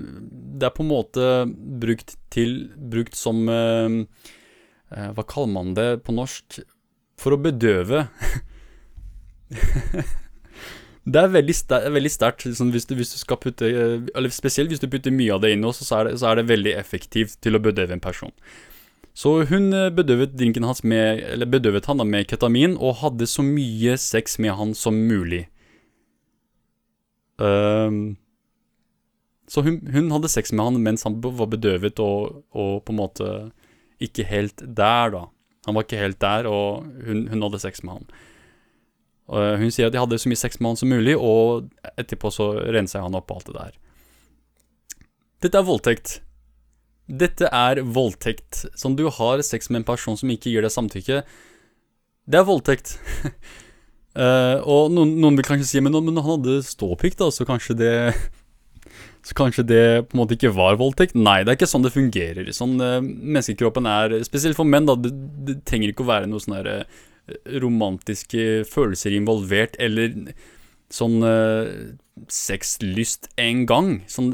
[0.59, 1.29] Det er på en måte
[1.81, 3.95] brukt til Brukt som eh,
[4.91, 6.59] Hva kaller man det på norsk?
[7.23, 8.09] For å bedøve.
[11.03, 12.45] Det er veldig, ster sterkt.
[12.59, 15.65] Sånn hvis, hvis, du skal putte Eller spesielt hvis du putter mye av det inn
[15.75, 18.35] så er det, så er det veldig effektivt til å bedøve en person.
[19.15, 23.45] Så hun bedøvet drinken hans med Eller bedøvet han da med ketamin og hadde så
[23.47, 25.47] mye sex med han som mulig.
[27.39, 28.17] Um,
[29.49, 33.01] så hun, hun, hadde sex med han mens han var bedøvet og, og, på en
[33.01, 33.31] måte
[34.03, 35.27] ikke helt der, da.
[35.67, 38.07] Han var ikke helt der, og hun, hun hadde sex med han.
[39.33, 41.69] Og hun sier at de hadde så mye sex med han som mulig, og
[42.01, 43.77] etterpå så renser han opp alt det der.
[45.43, 46.17] Dette er voldtekt.
[47.07, 48.65] Dette er voldtekt.
[48.79, 51.23] Sånn du har sex med en person som ikke gir deg samtykke.
[52.25, 52.97] Det er voldtekt.
[54.19, 57.79] uh, og noen, noen, vil kanskje si men, men han hadde ståpikk, da, så kanskje
[57.79, 57.93] det
[59.23, 61.15] Så kanskje det på en måte ikke var voldtekt?
[61.15, 62.49] Nei, det er ikke sånn det fungerer.
[62.57, 64.97] Sånn uh, Menneskekroppen er Spesielt for menn, da.
[64.99, 65.13] Det,
[65.47, 67.05] det trenger ikke å være noen sånne uh,
[67.63, 70.35] romantiske følelser involvert, eller
[70.93, 71.23] sånn
[72.29, 73.93] sexlyst en gang.
[74.11, 74.33] Sånn,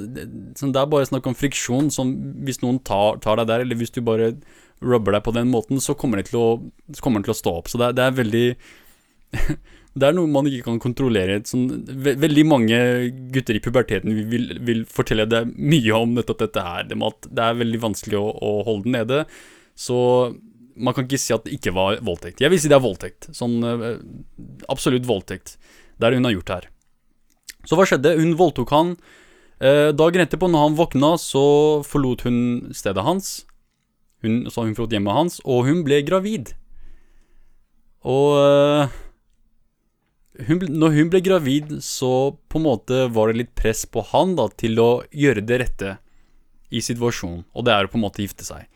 [0.58, 1.92] sånn, det er bare snakk om friksjon.
[1.94, 2.14] Sånn,
[2.46, 4.32] hvis noen tar, tar, deg der, eller hvis du bare
[4.80, 6.48] rubber deg på den måten, så kommer det til å,
[6.94, 7.70] til å stå opp.
[7.70, 8.46] Så det, det er veldig
[9.98, 11.40] Det er noe man ikke kan kontrollere.
[11.48, 12.78] Sånn, ve veldig mange
[13.34, 16.86] gutter i puberteten vil, vil, fortelle deg mye om nettopp dette her.
[16.90, 19.24] Det, det er veldig vanskelig å, å holde den nede.
[19.78, 19.98] Så
[20.78, 22.42] man kan ikke si at det ikke var voldtekt.
[22.44, 23.30] Jeg vil si det er voldtekt.
[23.34, 23.96] Sånn uh,
[24.70, 25.56] absolutt voldtekt.
[25.98, 26.68] Det er det hun har gjort her.
[27.66, 28.14] Så hva skjedde?
[28.20, 28.94] Hun voldtok han.
[29.58, 31.44] Uh, dagen etterpå, når han våkna, så
[31.86, 32.38] forlot hun
[32.76, 33.32] stedet hans.
[34.22, 36.54] Hun, så hun forlot hjemmet hans, og hun ble gravid.
[38.06, 38.98] Og uh,
[40.46, 42.12] hun, når hun ble gravid, så
[42.50, 45.96] på en måte var det litt press på han da, til å gjøre det rette.
[46.68, 48.66] i situasjonen, og det er å på en måte gifte seg.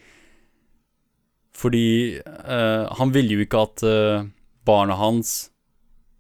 [1.52, 4.24] Fordi eh, han ville jo ikke at eh,
[4.64, 5.52] barna hans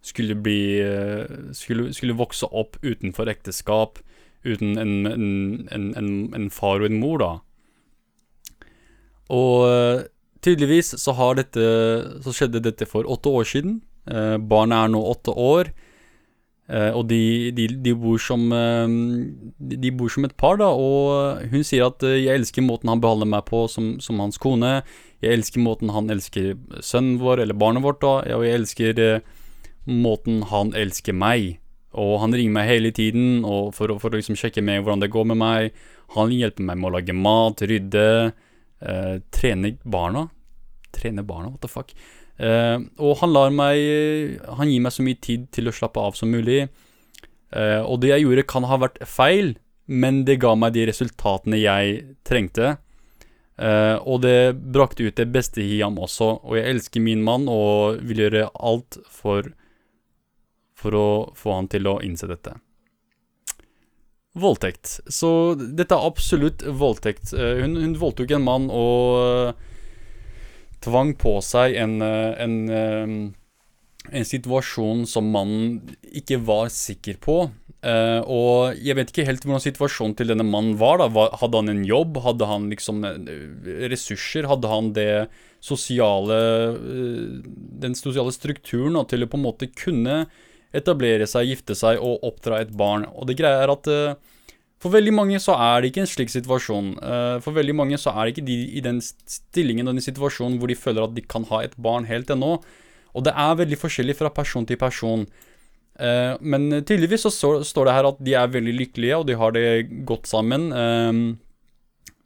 [0.04, 4.02] skulle bli eh, skulle, skulle, vokse opp utenfor ekteskap,
[4.44, 5.26] uten en, en,
[5.72, 7.32] en, en, far og en mor, da.
[9.32, 10.04] Og eh,
[10.44, 11.62] tydeligvis så har dette
[12.20, 13.80] Så skjedde dette for åtte år siden.
[14.10, 15.72] Eh, barnet er nå åtte år.
[16.72, 18.94] Eh, og de, de, de, bor som, eh,
[19.58, 23.28] de, bor som et par, da, og hun sier at 'jeg elsker måten han behandler
[23.28, 24.82] meg på som, som, hans kone'.
[25.20, 29.22] 'Jeg elsker måten han elsker sønnen vår, eller barnet vårt', da, og 'jeg elsker
[29.86, 31.58] måten han elsker meg'.
[31.92, 33.42] Og han ringer meg hele tiden
[33.76, 35.72] for, for, å liksom sjekke med hvordan det går med meg.
[36.16, 38.32] Han hjelper meg med å lage mat, rydde,
[38.80, 40.30] eh, trene barna.
[40.92, 41.92] Trene barna, what the fuck.
[42.42, 46.16] Uh, og han lar meg Han gir meg så mye tid til å slappe av
[46.18, 46.64] som mulig.
[47.54, 49.54] Uh, og det jeg gjorde, kan ha vært feil,
[49.86, 52.76] men det ga meg de resultatene jeg trengte.
[53.60, 56.32] Uh, og det brakte ut det beste i ham også.
[56.42, 59.52] Og jeg elsker min mann og vil gjøre alt for,
[60.74, 62.56] for å få han til å innse dette.
[64.32, 64.96] Voldtekt.
[65.12, 67.34] Så dette er absolutt voldtekt.
[67.36, 69.52] hun, hun voldtok en mann og
[70.84, 77.50] tvang på seg en, eh, en, eh, en situasjon som mannen ikke var sikker på.
[77.82, 81.00] Uh, og jeg vet ikke helt hvordan situasjonen til denne mannen var.
[81.02, 81.08] da.
[81.40, 82.20] Hadde han en jobb?
[82.22, 83.02] Hadde han liksom
[83.90, 84.46] ressurser?
[84.46, 85.26] Hadde han det
[85.58, 86.38] sosiale
[87.82, 90.28] den sosiale strukturen da, til å på en måte kunne
[90.70, 93.08] etablere seg, gifte seg og oppdra et barn?
[93.18, 94.14] Og det greia er at uh,
[94.82, 96.94] for veldig mange så er det ikke en slik situasjon.
[96.98, 100.58] Uh, for veldig mange så er det ikke de i den stillingen og den situasjonen
[100.58, 102.56] hvor de føler at de kan ha et barn helt ennå.
[103.12, 105.22] Og det er veldig forskjellig fra person til person.
[106.00, 109.54] Uh, men tydeligvis så står det her at de er veldig lykkelige, og de har
[109.54, 109.66] det
[110.08, 110.70] godt sammen.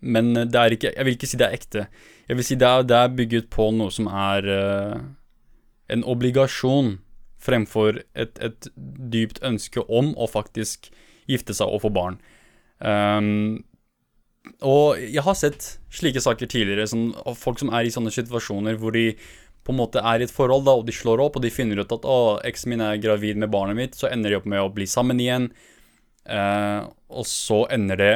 [0.06, 1.86] Men det er ikke Jeg vil ikke si det er ekte.
[2.28, 4.46] Jeg vil si det er, det er bygget på noe som er
[5.92, 6.96] en obligasjon
[7.42, 10.88] fremfor et, et dypt ønske om å faktisk
[11.30, 12.18] gifte seg og få barn.
[12.78, 13.64] Um,
[14.64, 18.94] og jeg har sett slike saker tidligere, sånn, folk som er i sånne situasjoner hvor
[18.94, 19.10] de
[19.66, 21.80] på en måte er i et forhold, da, og de slår opp, og de finner
[21.82, 24.62] ut at å, eksen min er gravid med barnet mitt, så ender de opp med
[24.62, 25.48] å bli sammen igjen.
[26.26, 28.14] Uh, og så ender det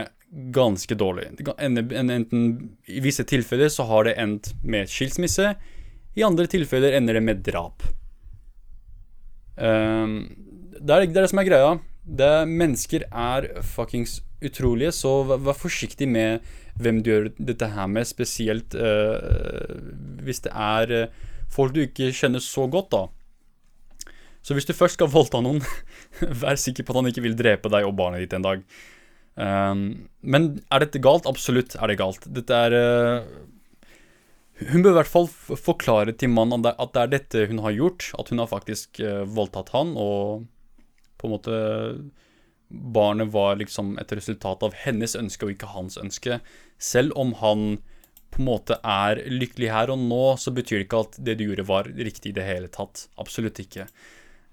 [0.55, 1.27] ganske dårlig.
[1.41, 2.45] Det ender, enten,
[2.87, 5.57] I visse tilfeller så har det endt med skilsmisse.
[6.15, 7.83] I andre tilfeller ender det med drap.
[9.59, 10.23] Uh,
[10.79, 11.77] det, er, det er det som er greia.
[12.07, 16.45] Det, mennesker er fuckings utrolige, så vær, vær, forsiktig med
[16.81, 19.77] hvem du gjør dette her med, spesielt uh,
[20.25, 24.07] hvis det er uh, folk du ikke kjenner så godt, da.
[24.41, 25.61] Så hvis du først skal voldta noen,
[26.43, 28.65] vær sikker på at han ikke vil drepe deg og barnet ditt en dag.
[29.41, 29.85] Um,
[30.21, 31.29] men er dette galt?
[31.29, 32.25] Absolutt er det galt.
[32.33, 33.29] Dette er uh,
[34.73, 38.09] Hun bør i hvert fall forklare til mannen at det er dette hun har gjort.
[38.21, 39.01] At hun har faktisk
[39.37, 40.49] voldtatt han og
[41.21, 41.61] på en måte
[42.71, 46.39] barnet var liksom et resultat av hennes ønske og ikke hans ønske.
[46.79, 47.81] Selv om han
[48.31, 51.49] på en måte er lykkelig her og nå, så betyr det ikke at det du
[51.49, 53.09] gjorde, var riktig i det hele tatt.
[53.19, 53.89] Absolutt ikke.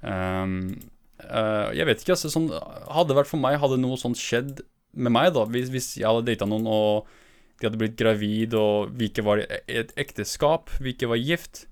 [0.02, 0.74] Um,
[1.22, 2.34] uh, jeg vet ikke, altså.
[2.34, 4.64] Sånn, hadde det vært for meg, hadde noe sånt skjedd
[4.98, 7.10] med meg, da, hvis, hvis jeg hadde data noen og
[7.58, 9.48] de hadde blitt gravid, og vi ikke var i
[9.82, 11.66] et ekteskap, vi ikke var gift,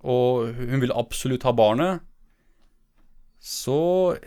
[0.00, 2.04] og hun ville absolutt ha barnet
[3.40, 4.18] så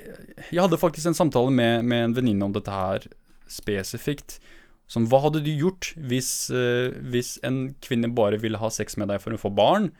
[0.49, 3.05] jeg hadde faktisk en samtale med, med en venninne om dette her
[3.49, 4.39] spesifikt.
[4.89, 9.11] Som hva hadde du gjort hvis, uh, hvis en kvinne bare ville ha sex med
[9.13, 9.91] deg for å få barn,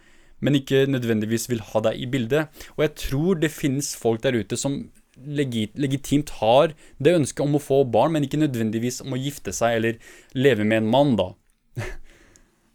[0.44, 2.66] men ikke nødvendigvis vil ha deg i bildet?
[2.76, 4.82] Og jeg tror det finnes folk der ute som
[5.14, 9.54] legit, legitimt har det ønsket om å få barn, men ikke nødvendigvis om å gifte
[9.56, 10.02] seg eller
[10.36, 11.30] leve med en mann, da.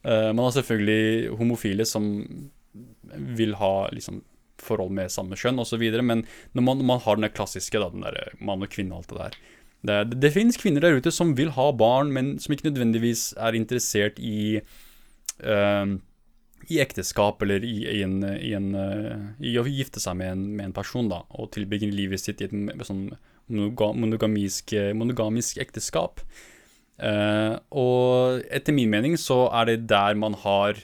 [0.07, 2.09] uh, man har selvfølgelig homofile som
[3.39, 4.23] vil ha liksom
[4.65, 5.85] forhold med samme kjønn osv.
[6.03, 6.25] Men
[6.57, 9.21] når man, man, har den klassiske, da, den der mann og kvinne og alt det
[9.23, 9.39] der
[9.79, 13.33] Det, det, det finnes kvinner der ute som vil ha barn, men som ikke nødvendigvis
[13.39, 14.61] er interessert i
[15.47, 15.99] uh,
[16.69, 20.45] i ekteskap eller i, i, en, i, en, uh, i, å gifte seg med en,
[20.59, 23.09] med en person, da, og tilbringe livet sitt i et sånn
[23.49, 26.21] monogamisk, monogamisk ekteskap.
[26.99, 30.83] Uh, og etter min mening så er det der man har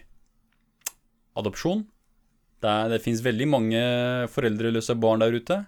[1.35, 1.85] adopsjon,
[2.65, 3.81] det, er, det finnes veldig mange
[4.33, 5.61] foreldreløse barn der ute.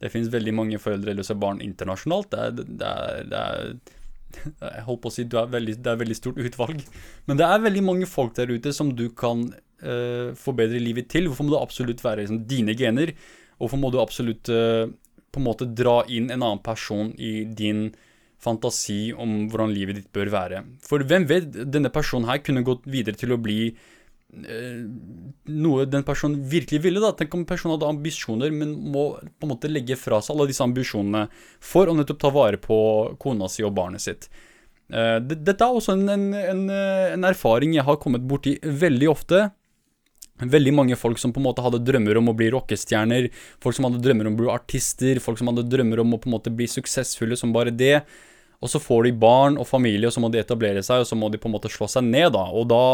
[0.00, 2.30] Det finnes veldig mange foreldreløse barn internasjonalt.
[2.32, 3.40] Det er, det
[4.30, 6.82] det jeg holdt på å si det veldig, det er veldig stort utvalg.
[7.26, 11.26] Men det er veldig mange folk der ute som du kan uh, forbedre livet til.
[11.28, 13.10] Hvorfor må det absolutt være liksom, dine gener?
[13.58, 14.86] Hvorfor må du absolutt uh,
[15.30, 17.88] på en måte dra inn en annen person i din
[18.40, 20.62] fantasi om hvordan livet ditt bør være.
[20.86, 23.74] For hvem vet, denne personen her kunne gått videre til å bli eh,
[24.30, 27.00] noe den personen virkelig ville.
[27.02, 27.12] da.
[27.16, 30.64] Tenk om personen hadde ambisjoner, men må på en måte legge fra seg alle disse
[30.64, 31.26] ambisjonene
[31.60, 32.78] for å nettopp ta vare på
[33.20, 34.28] kona si og barnet sitt.
[34.90, 39.48] Eh, dette er også en, en, en, en, erfaring jeg har kommet borti veldig ofte.
[40.40, 43.28] Veldig mange folk som på en måte hadde drømmer om å bli rockestjerner,
[43.60, 46.30] folk som hadde drømmer om å bli artister, folk som hadde drømmer om å på
[46.30, 47.98] en måte bli suksessfulle som bare det.
[48.60, 51.16] Og så får de barn og familie, og så må de etablere seg, og så
[51.16, 52.46] må de på en måte slå seg ned, da.
[52.52, 52.84] Og da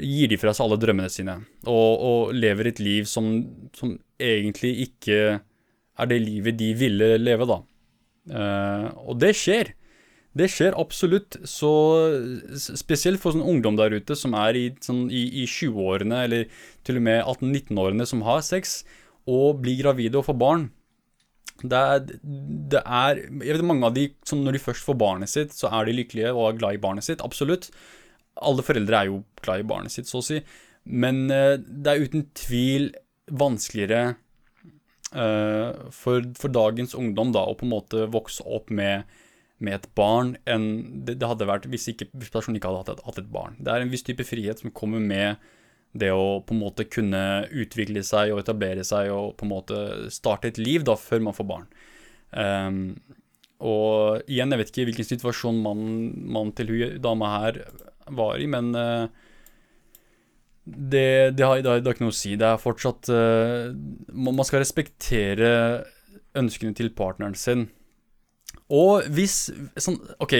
[0.00, 1.36] gir de fra seg alle drømmene sine,
[1.68, 3.30] og, og lever et liv som,
[3.76, 7.60] som, egentlig ikke er det livet de ville leve, da.
[8.30, 9.72] Uh, og det skjer.
[10.36, 11.38] Det skjer absolutt.
[11.48, 11.70] Så
[12.78, 17.00] spesielt for sånn ungdom der ute som er i, sånn, i, i 20-årene, eller til
[17.00, 18.82] og med 18-19-årene, som har sex,
[19.30, 20.68] og blir gravide og får barn.
[21.60, 22.04] Det er,
[22.72, 25.68] det er Jeg vet mange av de som når de først får barnet sitt, så
[25.68, 27.24] er de lykkelige og er glad i barnet sitt.
[27.24, 27.68] Absolutt
[28.40, 30.40] alle foreldre er jo glad i barnet sitt, så å si.
[30.88, 32.90] Men uh, det er uten tvil
[33.30, 34.14] vanskeligere
[35.14, 39.06] uh, for, for, dagens ungdom da, å på en måte vokse opp med,
[39.62, 40.68] med et barn enn
[41.04, 43.58] det, det, hadde vært hvis, ikke, hvis personen ikke hadde hatt et, hatt et, barn.
[43.60, 45.50] Det er en viss type frihet som kommer med
[45.90, 49.78] det å på en måte kunne utvikle seg og etablere seg og på en måte
[50.14, 51.72] starte et liv da, før man får barn.
[52.30, 52.84] Um,
[53.60, 57.58] og igjen, jeg vet ikke hvilken situasjon mannen man til hun dama her
[58.16, 59.06] var i, men uh,
[60.64, 62.36] det, det, har, det, har, ikke noe å si.
[62.38, 63.70] Det er fortsatt uh,
[64.14, 65.50] Man skal respektere
[66.38, 67.68] ønskene til partneren sin.
[68.70, 69.48] Og hvis
[69.80, 70.36] sånn, OK.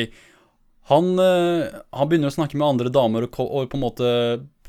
[0.90, 4.12] Han, uh, han, begynner å snakke med andre damer og, og, på en måte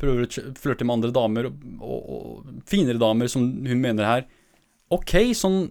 [0.01, 4.25] prøver å flørte med andre damer, og, og finere damer, som hun mener her.
[4.91, 5.63] OK, sånn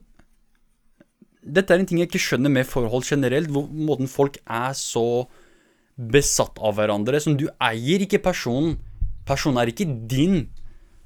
[1.40, 5.24] Dette er en ting jeg ikke skjønner med forhold generelt, hvor måten folk er så
[6.12, 7.20] besatt av hverandre.
[7.20, 8.78] Som du eier ikke personen.
[9.28, 10.48] Personen er ikke din.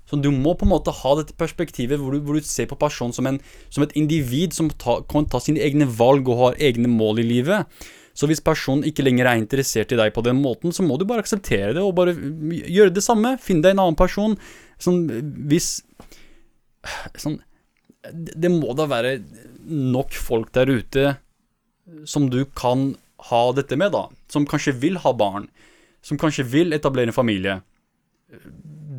[0.09, 2.79] Så du må på en måte ha dette perspektivet hvor du, hvor du ser på
[2.79, 3.39] personen som, en,
[3.73, 7.29] som et individ som ta, kan ta sine egne valg og har egne mål i
[7.29, 7.87] livet.
[8.15, 11.07] Så hvis personen ikke lenger er interessert i deg på den måten, så må du
[11.09, 13.35] bare akseptere det og bare gjøre det samme.
[13.43, 14.37] Finn deg en annen person.
[14.83, 15.03] Sånn,
[15.51, 15.79] hvis
[17.17, 17.39] Sånn
[18.13, 19.15] Det må da være
[19.65, 21.05] nok folk der ute
[22.05, 22.91] som du kan
[23.31, 25.49] ha dette med, da, som kanskje vil ha barn,
[26.05, 27.61] som kanskje vil etablere en familie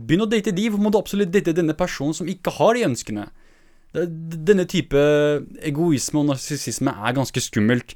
[0.06, 2.86] Begynn å date de, Hvorfor må du absolutt date denne personen som ikke har de
[2.88, 3.30] ønskene.
[3.96, 5.00] Denne type
[5.66, 7.96] egoisme og narsissisme er ganske skummelt.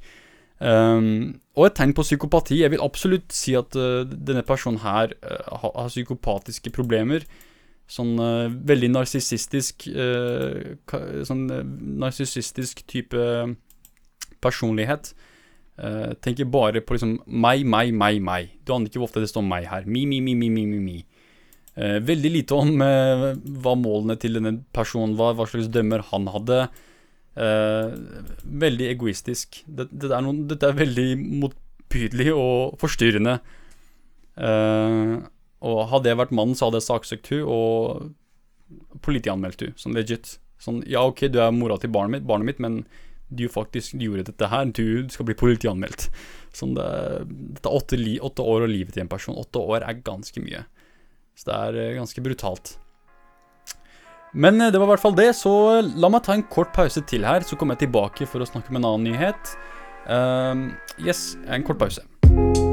[0.59, 2.57] Um, og et tegn på psykopati.
[2.63, 7.23] Jeg vil absolutt si at uh, denne personen her uh, har, har, psykopatiske problemer.
[7.89, 9.87] Sånn uh, veldig narsissistisk
[11.29, 11.45] Sånn
[12.01, 13.23] narsissistisk type
[14.43, 15.13] personlighet.
[15.79, 18.51] Uh, tenker bare på liksom meg, meg, meg, meg.
[18.67, 19.85] Du aner ikke hvor ofte det står meg her.
[19.87, 20.97] Mi, mi, mi, mi, mi, mi.
[21.79, 23.29] Uh, veldig lite om uh,
[23.63, 26.67] hva målene til denne personen var, hva slags dømmer han hadde.
[27.39, 29.61] veldig egoistisk.
[29.63, 31.05] Dette, det er noen, dette er veldig
[31.45, 33.37] motbydelig og forstyrrende.
[35.69, 40.35] og hadde jeg vært mannen, så hadde jeg saksøkt hun og politianmeldt hun, sånn legit.
[40.59, 42.81] Sånn, ja, ok, du er mora til barnet mitt, barnet mitt men
[43.29, 46.09] du faktisk gjorde dette her, du skal bli politianmeldt.
[46.55, 46.89] Sånn det,
[47.55, 49.37] dette er åtte, li, åtte, år og livet til en person.
[49.37, 50.65] Åtte år er ganske mye.
[51.37, 52.77] Så det er eh, ganske brutalt.
[54.33, 57.05] Men eh, det var i hvert fall det, så la meg ta en kort pause
[57.09, 59.53] til her, så kommer jeg tilbake for å snakke om en annen nyhet.
[60.09, 60.71] Uh,
[61.05, 62.68] yes, en kort pause.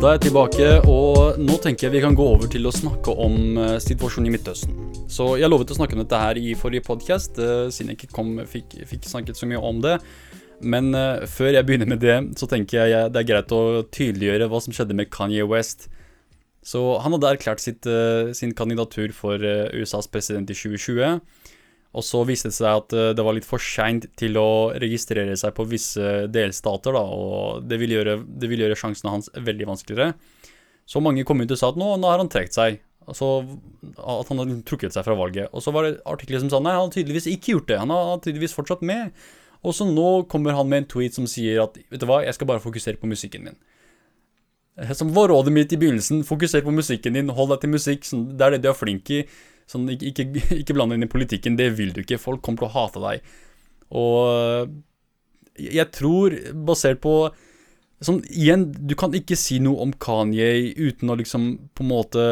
[0.00, 3.12] Da er jeg tilbake, og nå tenker jeg vi kan gå over til å snakke
[3.22, 4.74] om uh, situasjonen i Midtøsten.
[5.10, 8.16] Så jeg lovet å snakke om dette her i forrige podkast, uh, siden jeg ikke
[8.16, 9.98] kom, fikk, fikk, snakket så mye om det.
[10.64, 13.62] Men uh, før jeg begynner med det, så tenker jeg det er greit å
[13.94, 15.86] tydeliggjøre hva som skjedde med Kanye West.
[16.66, 17.86] Så han hadde erklært sitt,
[18.38, 21.18] sin kandidatur for USAs president i 2020.
[21.92, 25.34] Og så viste det seg at eh, det var litt for seint til å registrere
[25.38, 29.68] seg på visse delstater, da, og det ville gjøre, det ville gjøre sjansene hans veldig
[29.74, 30.14] vanskeligere.
[30.88, 32.80] Så mange kom ut og sa at nå, nå har han trukket seg.
[33.02, 33.28] Altså
[33.98, 35.50] at han har trukket seg fra valget.
[35.52, 37.78] Og så var det artikler som sa nei, han har tydeligvis ikke gjort det.
[37.82, 39.12] Han har tydeligvis fortsatt med.
[39.62, 42.34] Og så nå kommer han med en tweet som sier at vet du hva, jeg
[42.34, 43.58] skal bare fokusere på musikken min.
[44.96, 48.46] Som var rådet mitt i begynnelsen, fokuser på musikken din, hold deg til musikk, det
[48.46, 49.20] er det du er flink i.
[49.72, 52.20] Sånn, ikke, ikke, ikke blande inn i politikken, det vil du ikke.
[52.20, 53.32] Folk kommer til å hate deg.
[54.02, 54.72] Og
[55.60, 56.36] jeg tror,
[56.68, 57.16] basert på
[58.02, 62.24] Sånn, igjen, du kan ikke si noe om Kanye uten å liksom på en måte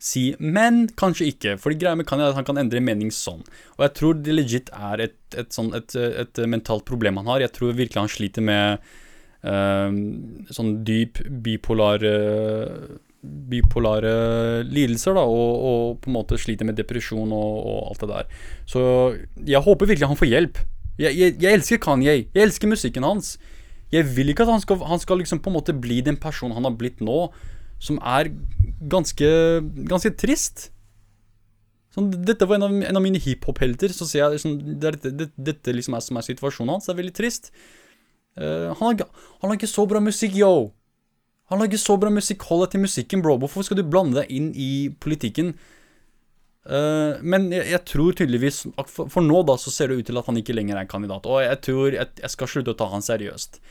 [0.00, 1.56] si Men kanskje ikke.
[1.60, 3.42] For greia med Kanye er at han kan endre mening sånn.
[3.76, 7.42] Og jeg tror det legit er et, et, sånn, et, et mentalt problem han har.
[7.44, 8.86] Jeg tror virkelig han sliter med
[9.42, 9.90] uh,
[10.54, 12.14] sånn dyp bipolare
[13.22, 18.10] bipolare lidelser, da, og, og, på en måte sliter med depresjon og, og, alt det
[18.12, 18.42] der.
[18.70, 18.82] Så
[19.46, 20.60] jeg håper virkelig han får hjelp.
[20.98, 22.14] Jeg, jeg, jeg elsker Kanye.
[22.34, 23.36] Jeg elsker musikken hans.
[23.92, 26.54] Jeg vil ikke at han skal, han skal liksom på en måte bli den personen
[26.54, 27.28] han har blitt nå,
[27.82, 28.30] som er
[28.90, 29.28] ganske,
[29.88, 30.68] ganske trist.
[31.94, 33.94] Sånn, dette var en av, en av mine hiphop-helter.
[33.94, 36.86] Så ser jeg sånn, det er, det, dette liksom er som er situasjonen hans.
[36.86, 37.50] Det er veldig trist.
[38.38, 39.08] Uh, han, har,
[39.40, 40.68] han har ikke så bra musikk, yo.
[41.48, 42.44] Han lager så bra musikk.
[42.50, 43.38] Hold deg til musikken, bro.
[43.40, 44.70] Hvorfor skal du blande deg inn i
[45.00, 45.54] politikken?
[46.68, 50.20] Uh, men jeg, jeg, tror tydeligvis for, for, nå da så ser det ut til
[50.20, 51.28] at han ikke lenger er kandidat.
[51.28, 53.62] Og jeg tror jeg, jeg skal slutte å ta han seriøst.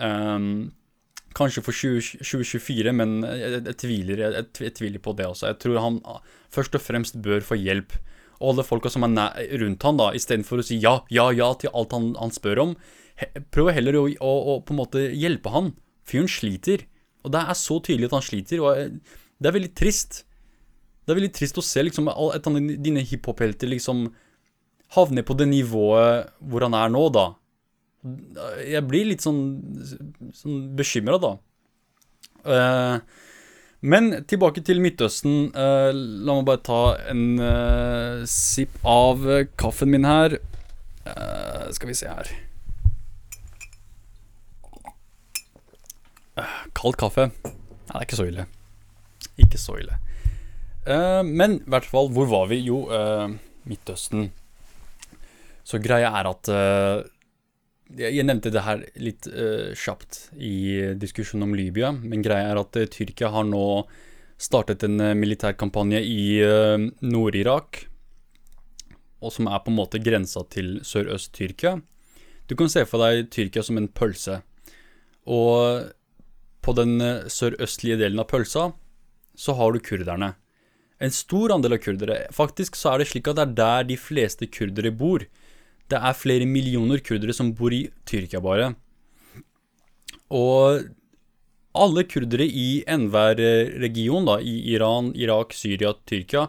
[0.00, 0.70] Um,
[1.36, 5.50] kanskje for 20, 2024, men jeg, jeg tviler, jeg, tviler på det også.
[5.52, 6.00] Jeg tror han
[6.52, 7.92] først og fremst bør få hjelp.
[8.40, 11.72] Og alle folka som er rundt han da, istedenfor å si ja, ja, ja til
[11.76, 12.74] alt han, han spør om,
[13.20, 15.74] he, prøv heller å, å, å, på en måte hjelpe han.
[16.08, 16.88] Fyren sliter.
[17.22, 18.98] Og det er så tydelig at han sliter, og
[19.42, 20.22] det er veldig trist.
[21.02, 24.06] Det er veldig trist å se liksom et av dine hiphop-helter liksom
[24.96, 27.26] havne på det nivået hvor han er nå, da.
[28.66, 29.42] Jeg blir litt sånn,
[30.34, 31.34] sånn bekymra, da.
[32.42, 32.98] Uh,
[33.82, 35.50] men tilbake til Midtøsten.
[35.54, 39.26] Uh, la meg bare ta en uh, sipp av
[39.58, 40.38] kaffen min her.
[41.74, 42.28] skal vi se her
[46.82, 47.28] Kald kaffe.
[47.30, 48.44] Ja, det er ikke så ille.
[49.38, 49.98] Ikke så ille.
[50.82, 52.58] Uh, men i hvert fall, hvor var vi?
[52.66, 53.30] Jo, uh,
[53.70, 54.32] Midtøsten.
[55.62, 57.04] Så greia er at uh,
[57.94, 59.28] Jeg nevnte det her litt
[59.78, 63.84] kjapt i diskusjonen om Libya, men greia er at Tyrkia har nå
[64.40, 66.40] startet en militærkampanje i
[67.04, 67.82] Nord-Irak,
[69.20, 71.76] og som er på en måte grensa til sørøst-Tyrkia.
[72.48, 74.40] Du kan se for deg Tyrkia som en pølse.
[75.28, 75.92] Og
[76.62, 78.70] på den eh, sørøstlige delen av pølsa
[79.38, 80.34] så har du kurderne.
[81.02, 82.18] En stor andel av kurdere.
[82.34, 85.24] Faktisk så er det slik at det er der de fleste kurdere bor.
[85.90, 88.72] Det er flere millioner kurdere som bor i Tyrkia bare.
[90.32, 90.84] Og
[91.72, 96.46] alle kurdere i enhver eh, region, da, i Iran, Irak, Syria, Tyrkia,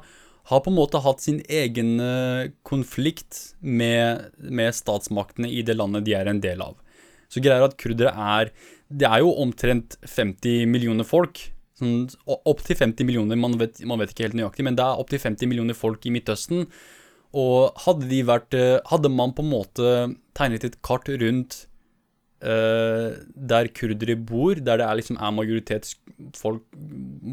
[0.51, 6.03] har på en måte hatt sin egen eh, konflikt med, med statsmaktene i det landet
[6.07, 6.75] de er en del av.
[7.31, 8.51] Så greier at kurdere er
[8.93, 11.41] det er jo omtrent 50 millioner folk.
[11.79, 15.21] Sånn, Opptil 50 millioner, man vet, man vet, ikke helt nøyaktig, men det er opptil
[15.23, 16.67] 50 millioner folk i Midtøsten.
[17.33, 19.93] Og hadde de vært eh, Hadde man på en måte
[20.37, 21.63] tegnet et kart rundt
[22.45, 26.61] uh, der kurdere bor, der det er liksom er majoritetsfolk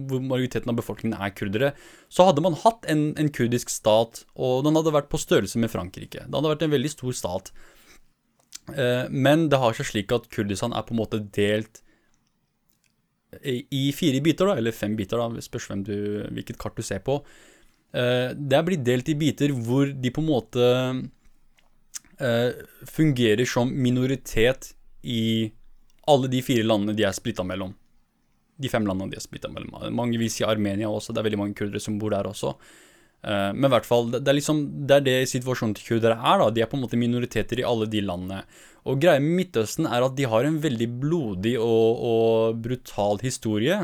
[0.08, 1.72] Hvor majoriteten av befolkningen er kurdere,
[2.08, 5.72] så hadde man hatt en, en kurdisk stat, og den hadde vært på størrelse med
[5.72, 6.24] Frankrike.
[6.24, 7.52] Det hadde vært en veldig stor stat.
[8.74, 11.82] Eh, men det har seg slik at Kurdistan er på en måte delt
[13.40, 15.94] i fire biter, da, eller fem biter, da, spørs du,
[16.34, 17.20] hvilket kart du ser på.
[17.94, 20.66] Eh, det er blitt delt i biter hvor de på en måte
[22.18, 22.50] eh,
[22.90, 25.50] fungerer som minoritet i
[26.10, 27.74] alle de fire landene de er splitta mellom.
[28.60, 29.78] De fem landene de er splitta mellom.
[29.94, 32.56] Mange vil si Armenia også, det er veldig mange kurdere som bor der også.
[33.20, 36.40] Uh, men i hvert fall, det, er liksom, det er det situasjonen til kurdere er.
[36.40, 38.44] da, De er på en måte minoriteter i alle de landene.
[38.88, 43.76] Og greia med Midtøsten er at de har en veldig blodig og, og brutal historie.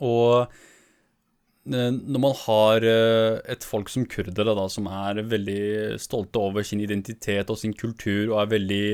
[0.00, 6.40] Og uh, når man har uh, et folk som kurdere, da, som er veldig stolte
[6.40, 8.84] over sin identitet og sin kultur, og er veldig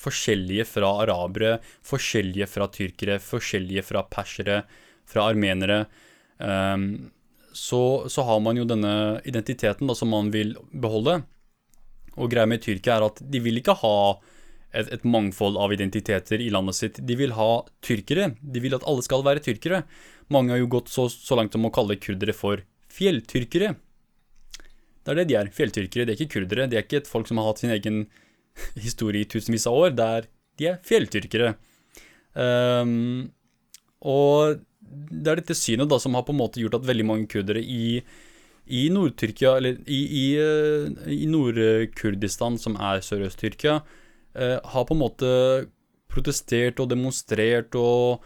[0.00, 4.62] forskjellige fra arabere, forskjellige fra tyrkere, forskjellige fra persere,
[5.12, 5.82] fra armenere
[6.38, 7.10] um,
[7.52, 11.20] så, så, har man jo denne identiteten da, som man vil beholde.
[12.16, 13.96] Og greia med Tyrkia er at de vil ikke ha
[14.72, 17.00] et, et, mangfold av identiteter i landet sitt.
[17.04, 17.50] De vil ha
[17.84, 18.32] tyrkere.
[18.40, 19.82] De vil at alle skal være tyrkere.
[20.32, 23.74] Mange har jo gått så, så langt som å kalle kurdere for fjelltyrkere.
[25.02, 25.52] Det er det de er.
[25.52, 26.06] Fjelltyrkere.
[26.08, 26.68] De er ikke kurdere.
[26.70, 28.04] De er ikke et folk som har hatt sin egen
[28.86, 29.94] historie i tusenvis av år.
[29.98, 30.28] Det er,
[30.60, 31.54] de er fjelltyrkere.
[32.32, 33.32] Um,
[34.08, 34.62] og
[34.92, 37.62] det er dette synet da som har på en måte gjort at veldig mange kurdere
[37.62, 38.02] i,
[38.66, 43.80] i Nord-Tyrkia, eller i, i, eh, i Nord-Kurdistan, som er Sørøst-Tyrkia,
[44.36, 45.32] eh, har på en måte
[46.12, 48.24] protestert og demonstrert og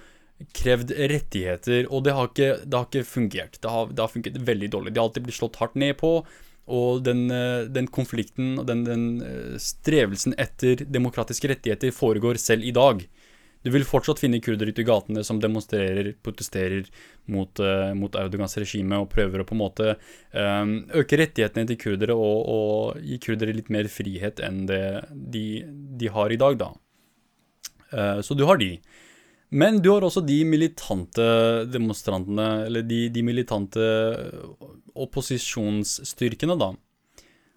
[0.57, 3.61] krevd rettigheter, og det har ikke, det har ikke fungert.
[3.63, 4.93] Det har, det har fungert veldig dårlig.
[4.93, 6.19] De har alltid blitt slått hardt ned på,
[6.67, 12.67] og den, eh, den konflikten og den, den, eh, strevelsen etter demokratiske rettigheter foregår selv
[12.67, 13.07] i dag.
[13.67, 16.87] Du vil fortsatt finne kurdere ute i gatene som demonstrerer, protesterer
[17.35, 19.89] mot, uh, mot Erdogans regime og prøver å på en måte
[20.31, 25.47] um, øke rettighetene til kurdere og, og, gi kurdere litt mer frihet enn det de,
[25.99, 26.71] de har i dag, da.
[27.91, 28.77] Uh, så du har de.
[29.51, 31.27] Men du har også de militante
[31.71, 33.91] demonstrantene, eller de, de militante
[34.95, 36.73] opposisjonsstyrkene, da.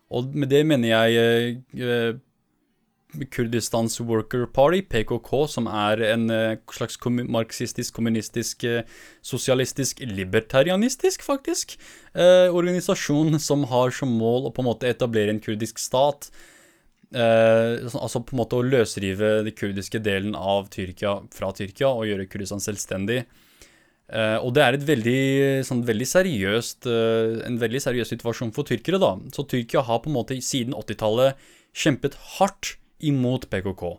[0.09, 2.17] Og med det mener jeg eh,
[3.33, 8.83] Kurdistans Worker Party, PKK, som er en eh, slags marxistisk, kommunistisk, eh,
[9.25, 11.79] sosialistisk, libertarianistisk, faktisk,
[12.13, 16.29] eh, organisasjon som har som mål å på en måte etablere en kurdisk stat
[17.09, 22.05] Eh, altså på en måte å løsrive den kurdiske delen av Tyrkia fra Tyrkia og
[22.05, 23.23] gjøre Kurdistan selvstendig.
[24.09, 25.21] Eh, og det er et veldig,
[25.65, 28.99] sånn, veldig seriøst, eh, en veldig seriøs situasjon for tyrkere.
[29.01, 29.15] da.
[29.33, 31.35] Så Tyrkia har på en måte siden 80-tallet
[31.73, 33.97] kjempet hardt imot PKK.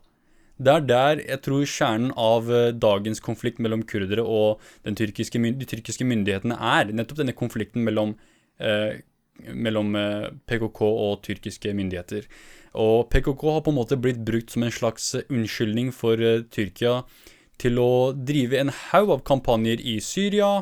[0.60, 5.68] Det er der jeg tror kjernen av eh, dagens konflikt mellom kurdere og tyrkiske, de
[5.68, 6.92] tyrkiske myndighetene er.
[6.92, 8.12] Nettopp denne konflikten mellom,
[8.60, 9.00] eh,
[9.56, 12.28] mellom eh, PKK og tyrkiske myndigheter.
[12.78, 17.00] Og PKK har på en måte blitt brukt som en slags unnskyldning for eh, Tyrkia
[17.60, 20.60] til å drive en haug av kampanjer i Syria.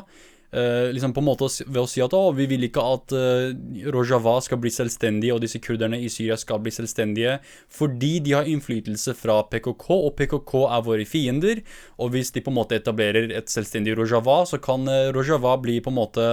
[0.49, 3.51] Uh, liksom på en måte ved å si at å, vi vil ikke at uh,
[3.93, 7.35] Rojava skal bli selvstendig, og disse kurderne i Syria skal bli selvstendige,
[7.69, 11.61] fordi de har innflytelse fra PKK, og PKK er våre fiender.
[12.01, 15.77] Og hvis de på en måte etablerer et selvstendig Rojava, så kan uh, Rojava bli
[15.85, 16.27] på en måte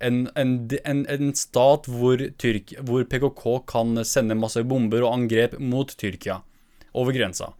[0.00, 5.60] en, en, en, en stat hvor, Tyrk, hvor, PKK kan sende masse bomber og angrep
[5.60, 6.40] mot Tyrkia
[6.96, 7.52] over grensa.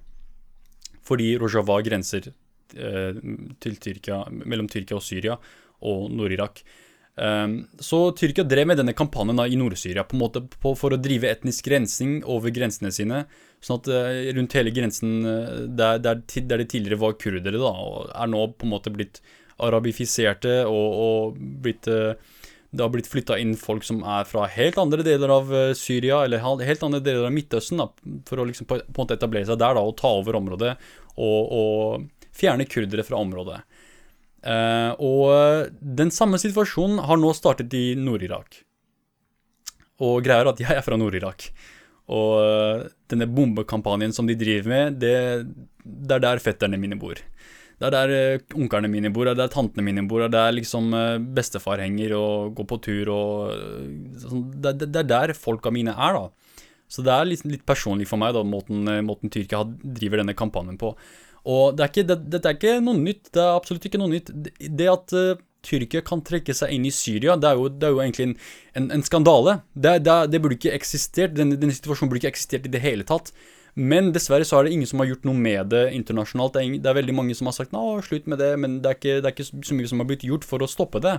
[1.05, 2.33] Fordi Rojava grenser
[2.71, 5.35] til Tyrkia, mellom Tyrkia og Syria
[5.81, 6.63] og Nord-Irak.
[7.21, 11.29] Um, så Tyrkia drev med denne kampanjen i Nord-Syria på en måte for å drive
[11.29, 13.25] etnisk rensing over grensene sine.
[13.61, 17.73] Sånn at uh, rundt hele grensen uh, der, der, der, det tidligere var kurdere, da,
[18.23, 19.21] er nå på en måte blitt
[19.61, 22.15] arabifiserte og, og blitt uh,
[22.71, 26.39] det har blitt flytta inn folk som er fra helt andre deler av Syria, eller
[26.63, 27.89] helt andre deler av Midtøsten, da,
[28.29, 30.77] for å liksom på, en måte etablere seg der da, og ta over området
[31.19, 33.59] og, og fjerne kurdere fra området.
[34.41, 38.63] Uh, og den samme situasjonen har nå startet i Nord-Irak.
[40.01, 41.51] Og greia er at jeg er fra Nord-Irak.
[42.11, 45.17] Og denne bombekampanjen som de driver med, det,
[45.85, 47.21] det er der fetterne mine bor.
[47.81, 50.37] Det er der uh, onklene mine bor, det er der tantene mine bor, det er
[50.37, 53.87] der liksom uh, bestefar henger og går på tur og uh,
[54.21, 54.43] sånn.
[54.53, 56.59] det, det, det, er der folka mine er, da.
[56.91, 60.77] Så det er litt, litt personlig for meg, da, måten, måten Tyrkia driver denne kampanjen
[60.81, 60.91] på.
[61.49, 63.31] Og det er ikke, det, dette er ikke noe nytt.
[63.33, 64.33] Det er absolutt ikke noe nytt.
[64.61, 65.15] Det, at
[65.67, 68.37] Tyrkia kan trekke seg inn i Syria, det er jo, det er jo egentlig en,
[68.81, 69.59] en, en skandale.
[69.75, 73.33] Det, det, burde ikke eksistert, denne, denne situasjonen burde ikke eksistert i det hele tatt.
[73.79, 76.57] Men dessverre så er det ingen som har gjort noe med det internasjonalt.
[76.57, 78.93] Det er, det er veldig mange som har sagt nå, slutt med det, men det
[78.93, 81.19] er, ikke, det er, ikke, så mye som har blitt gjort for å stoppe det.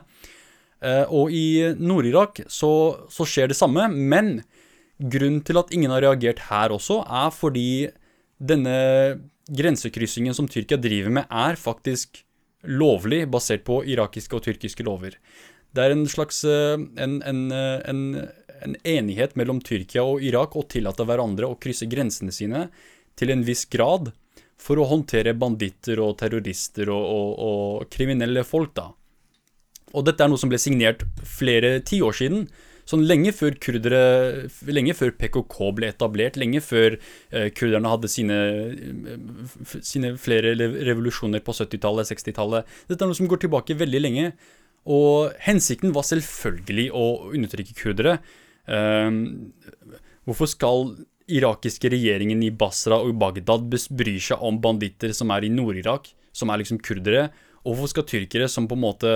[0.81, 1.45] Uh, og i
[1.77, 2.71] Nord-Irak så,
[3.13, 4.39] så, skjer det samme, men
[4.97, 7.69] grunnen til at ingen har reagert her også, er fordi
[8.41, 8.75] denne
[9.51, 12.23] grensekryssingen som Tyrkia driver med, er faktisk
[12.67, 15.17] lovlig, basert på irakiske og tyrkiske lover.
[15.71, 18.01] Det er en slags uh, en, en, uh, en
[18.61, 22.67] en enighet mellom Tyrkia og Irak å tillate hverandre å krysse grensene sine
[23.17, 24.11] til en viss grad
[24.61, 28.91] for å håndtere banditter og terrorister og, og, og kriminelle folk, da.
[29.97, 32.45] Og dette er noe som ble signert flere tiår siden.
[32.91, 33.99] Sånn lenge før kurdere
[34.67, 38.39] Lenge før PKK ble etablert, lenge før eh, kurderne hadde sine,
[39.79, 42.73] sine flere revolusjoner på 70-tallet, 60-tallet.
[42.89, 44.31] Dette er noe som går tilbake veldig lenge.
[44.89, 48.17] Og hensikten var selvfølgelig å undertrykke kurdere.
[48.65, 49.51] Um,
[50.25, 50.95] hvorfor skal
[51.31, 56.49] irakiske regjeringen i Basra og Bagdad bry seg om banditter som er i Nord-Irak, som
[56.49, 57.29] er liksom kurdere?
[57.61, 59.15] Og hvorfor skal tyrkere, som på en måte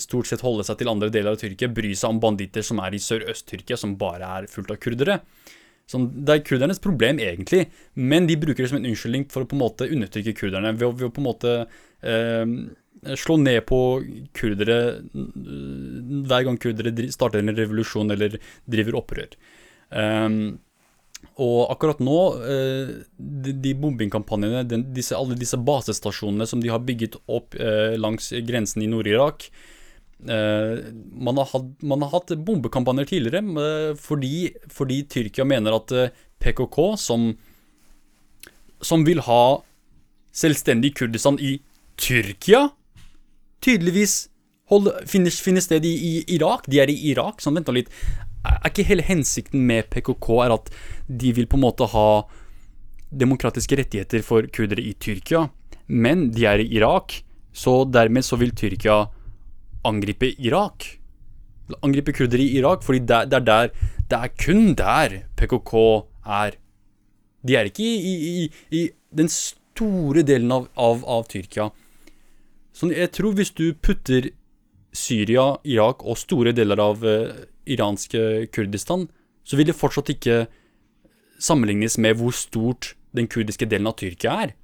[0.00, 2.94] stort sett holde seg til andre deler av Tyrkia, bry seg om banditter som er
[2.96, 5.18] i Sør-Øst-Tyrkia, som bare er fullt av kurdere?
[5.90, 7.66] Så det er kurdernes problem, egentlig,
[7.98, 10.86] men de bruker det som en unnskyldning for å på en måte undertrykke kurderne ved
[10.88, 12.54] å, ved å på en måte eh,
[13.18, 13.80] slå ned på
[14.36, 14.78] kurdere
[15.12, 18.38] hver gang kurdere starter en revolusjon eller
[18.70, 19.34] driver opprør.
[19.90, 20.36] Um,
[21.40, 26.82] og akkurat nå, uh, de, de bombingkampanjene, den, disse, alle disse basestasjonene som de har
[26.84, 29.46] bygget opp eh, langs grensen i Nord-Irak
[30.28, 35.94] eh, man, man, har hatt bombekampanjer tidligere fordi, fordi, Tyrkia mener at
[36.42, 37.30] PKK, som,
[38.82, 39.42] som vil ha
[40.36, 41.56] selvstendig Kurdistan i
[42.00, 42.66] Tyrkia
[43.62, 44.26] tydeligvis
[45.06, 46.66] finner, finner sted i, i Irak.
[46.70, 47.42] De er i Irak.
[47.42, 47.92] Sånn, vent nå litt.
[48.42, 50.70] Er ikke hele hensikten med PKK er at
[51.06, 52.06] de vil på en måte ha
[53.12, 55.46] demokratiske rettigheter for kurdere i Tyrkia,
[55.86, 57.20] men de er i Irak,
[57.52, 59.04] så dermed så vil Tyrkia
[59.84, 60.86] angripe Irak.
[61.82, 63.70] Angripe kurdere i Irak, fordi det, det, er der
[64.10, 65.74] Det er kun der PKK
[66.26, 66.56] er.
[67.46, 71.70] De er ikke i, i, i den store delen av, av, av Tyrkia.
[72.72, 74.30] Så jeg tror hvis du putter
[74.92, 77.32] Syria, Irak og store deler av uh,
[77.66, 79.06] iranske Kurdistan,
[79.44, 80.46] så vil det fortsatt ikke
[81.42, 84.54] sammenlignes med hvor stort den kurdiske delen av Tyrkia er.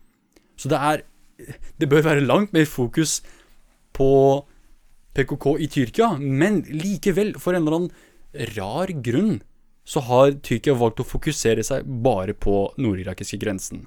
[0.58, 1.06] Så det er
[1.78, 3.20] Det bør være langt mer fokus
[3.94, 4.42] på
[5.14, 9.36] PKK i Tyrkia, men likevel, for en eller annen rar grunn,
[9.86, 13.86] så har Tyrkia valgt å fokusere seg bare på nordirakiske grensen.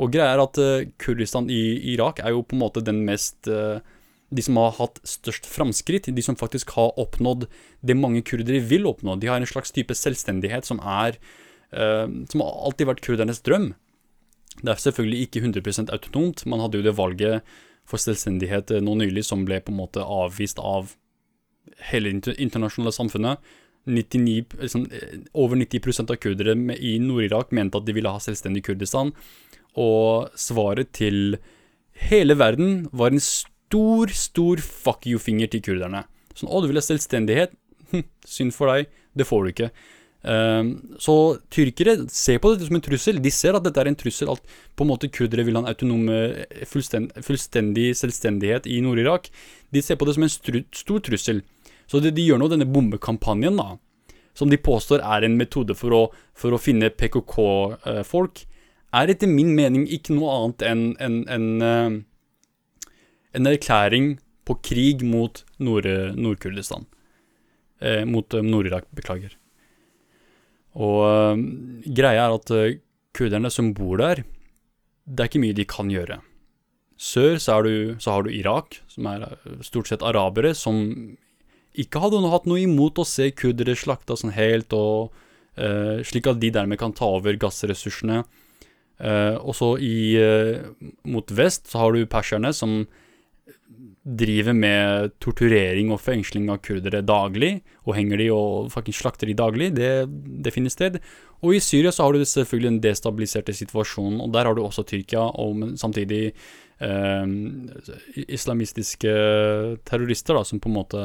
[0.00, 3.44] Og greia er at uh, Kurdistan i Irak er jo på en måte den mest
[3.52, 3.84] uh,
[4.30, 7.48] De som har hatt størst framskritt, de som faktisk har oppnådd
[7.82, 9.16] det mange kurdere vil oppnå.
[9.18, 11.18] De har en slags type selvstendighet som er
[11.74, 13.72] uh, Som har alltid vært kurdernes drøm.
[14.60, 16.46] Det er selvfølgelig ikke 100 autonomt.
[16.46, 17.58] Man hadde jo det valget
[17.88, 20.94] for selvstendighet nå nylig som ble på en måte avvist av
[21.90, 23.52] hele det internasjonale samfunnet.
[23.88, 24.84] 99, liksom,
[25.32, 29.14] over 90% av kurdere i Nord-Irak mente at de ville ha selvstendig Kurdistan.
[29.80, 31.38] Og svaret til
[32.10, 36.04] hele verden var en stor, stor stor fuck you-finger til kurderne.
[36.34, 37.54] Sånn 'Å, du vil ha selvstendighet?'
[37.90, 39.70] Hm, synd for deg, det får du ikke.
[40.22, 43.20] Um, så tyrkere ser på dette som en trussel.
[43.22, 44.42] De ser at dette er en trussel, at
[44.76, 46.04] på en måte kurdere vil ha en autonom,
[46.68, 49.30] fullstend, fullstendig selvstendighet i Nord-Irak.
[49.72, 51.42] De ser på det som en stru, stor trussel.
[51.88, 53.78] Så det de gjør nå, denne bombekampanjen, da,
[54.36, 56.02] som de påstår er en metode for å,
[56.38, 58.44] for å finne PKK-folk,
[59.00, 61.98] er etter min mening ikke noe annet enn en, en, uh,
[63.36, 64.18] en, erklæring
[64.48, 66.86] på krig mot Nord-Kurdistan.
[67.80, 69.36] Eh, mot um, Nord-Irak, beklager.
[70.76, 71.44] Og eh,
[71.96, 72.80] greia er at eh,
[73.16, 74.20] kurderne som bor der,
[75.08, 76.20] det er ikke mye de kan gjøre.
[77.00, 79.24] Sør så, du, så har du Irak, som er
[79.64, 80.82] stort sett arabere, som
[81.80, 85.14] ikke hadde hatt noe imot å se kurdere slakta sånn helt, og
[86.06, 88.22] slik at de dermed kan ta over gassressursene
[89.00, 90.20] Uh, og så i
[91.08, 92.82] mot vest så har du perserne som
[94.00, 99.36] driver med torturering og fengsling av kurdere daglig, og henger de og faktisk slakter de
[99.36, 99.70] daglig.
[99.76, 99.90] Det,
[100.44, 100.96] det finner sted.
[101.44, 104.86] Og i Syria så har du selvfølgelig den destabiliserte situasjonen, og der har du også
[104.88, 107.36] Tyrkia, og samtidig eh,
[108.26, 109.14] islamistiske
[109.88, 111.04] terrorister da, som på en måte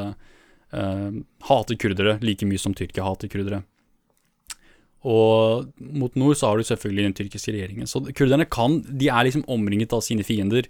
[0.75, 3.61] hater kurdere like mye som Tyrkia hater kurdere.
[5.05, 7.89] Og mot nord så har du selvfølgelig den tyrkiske regjeringen.
[7.89, 10.65] Så kurderne kan De er liksom omringet av sine fiender,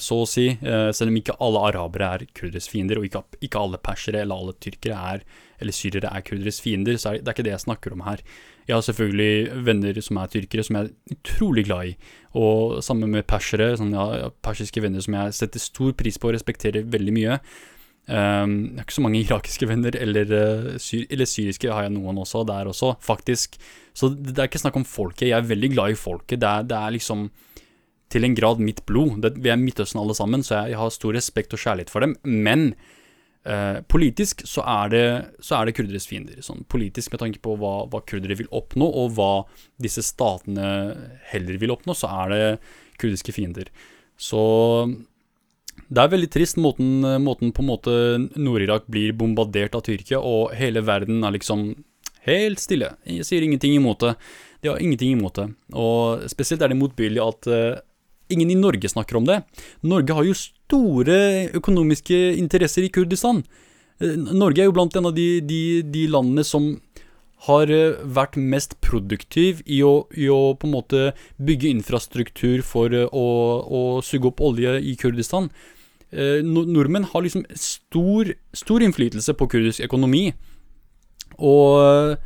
[0.00, 0.46] så å si.
[0.62, 4.40] Uh, selv om ikke alle arabere er kurderes fiender, og ikke, ikke, alle persere eller
[4.40, 5.24] alle tyrkere er
[5.58, 8.04] eller syrere er kurderes fiender, så er det, det er ikke det jeg snakker om
[8.06, 8.22] her.
[8.68, 11.96] Jeg har selvfølgelig venner som er tyrkere, som jeg er utrolig glad i.
[12.38, 16.36] Og sammen med persere, sånn, ja, persiske venner som jeg setter stor pris på og
[16.36, 17.40] respekterer veldig mye.
[18.08, 21.96] Um, jeg har ikke så mange irakiske venner, eller, uh, syr eller, syriske har jeg
[21.96, 23.58] noen også, der også, faktisk.
[23.96, 25.30] Så det, det er ikke snakk om folket.
[25.30, 26.38] Jeg er veldig glad i folket.
[26.40, 27.26] Det er, det er liksom
[28.12, 29.18] til en grad mitt blod.
[29.24, 32.04] Det, vi er Midtøsten alle sammen, så jeg, jeg, har stor respekt og kjærlighet for
[32.04, 32.14] dem.
[32.24, 32.70] Men
[33.44, 35.04] eh, politisk så er, det,
[35.44, 36.40] så er det kurderes fiender.
[36.44, 39.32] Sånn politisk med tanke på hva, hva kurdere vil oppnå, og hva
[39.82, 40.70] disse statene
[41.32, 42.42] heller vil oppnå, så er det
[42.98, 43.70] kurdiske fiender.
[44.18, 44.42] Så
[45.88, 47.92] det er veldig trist måten, måten på en måte
[48.34, 51.70] Nord-Irak blir bombardert av Tyrkia, og hele verden er liksom
[52.28, 52.92] helt stille.
[53.08, 54.14] Jeg sier ingenting imot det.
[54.60, 55.46] De har ingenting imot det.
[55.78, 57.78] Og spesielt er det motbydelig at uh,
[58.32, 59.42] ingen i Norge snakker om det.
[59.86, 61.18] Norge har jo store
[61.58, 63.42] økonomiske interesser i Kurdistan.
[64.02, 66.76] Uh, Norge er jo blant en av de, de, de landene som
[67.46, 71.02] har eh, vært mest produktiv i å, i å, på en måte
[71.38, 73.26] bygge infrastruktur for å,
[73.62, 75.46] å suge opp olje i Kurdistan
[76.10, 80.32] eh, nordmenn har liksom stor, stor innflytelse på kurdisk økonomi.
[81.38, 82.18] Og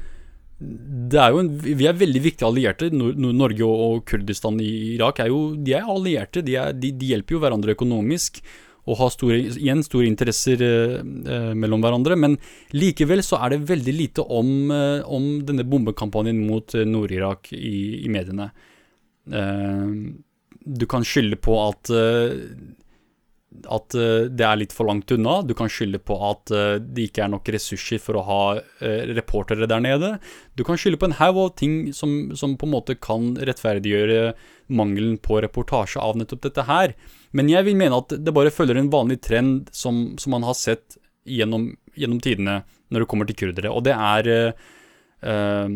[1.20, 2.90] er en, vi er veldig viktige allierte.
[2.92, 6.44] Norge og, Kurdistan i Irak er jo de er allierte.
[6.44, 8.42] De, er, de, de hjelper jo hverandre økonomisk
[8.90, 12.16] og har store, igjen store interesser eh, eh, mellom hverandre.
[12.18, 12.36] Men
[12.74, 18.02] likevel så er det veldig lite om, eh, om denne bombekampanjen mot eh, Nord-Irak i,
[18.02, 18.50] i, mediene.
[19.30, 19.92] Eh,
[20.62, 22.34] du kan skylde på at eh,
[23.72, 25.40] at uh, det er litt for langt unna.
[25.46, 29.02] Du kan skylde på at uh, det ikke er nok ressurser for å ha uh,
[29.12, 30.14] reportere der nede.
[30.58, 34.34] Du kan skylde på en haug av ting som, som, på en måte kan rettferdiggjøre
[34.72, 36.96] mangelen på reportasje av nettopp dette her.
[37.36, 40.58] Men jeg vil mene at det bare følger en vanlig trend som, som man har
[40.58, 40.98] sett
[41.28, 44.30] gjennom, gjennom, tidene når det kommer til kurdere, og det er
[45.22, 45.68] uh,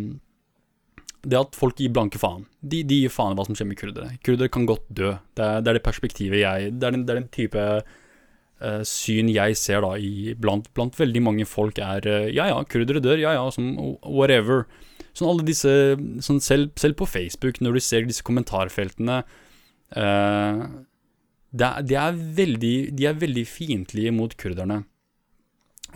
[1.26, 2.44] det at folk gir blanke faen.
[2.62, 4.14] De, de gir faen i hva som skjer med kurdere.
[4.26, 5.12] Kurdere kan godt dø.
[5.36, 8.82] Det er det, er det perspektivet jeg Det er den, det er den type uh,
[8.86, 13.02] syn jeg ser da i, blant, blant, veldig mange folk er uh, Ja ja, kurdere
[13.02, 13.74] dør, ja ja, som
[14.06, 14.66] whatever.
[15.16, 15.70] Sånn alle disse
[16.24, 19.22] sånn selv, selv, på Facebook, når du ser disse kommentarfeltene
[19.96, 20.66] uh,
[21.56, 24.84] det, de, er veldig, De er veldig fiendtlige mot kurderne.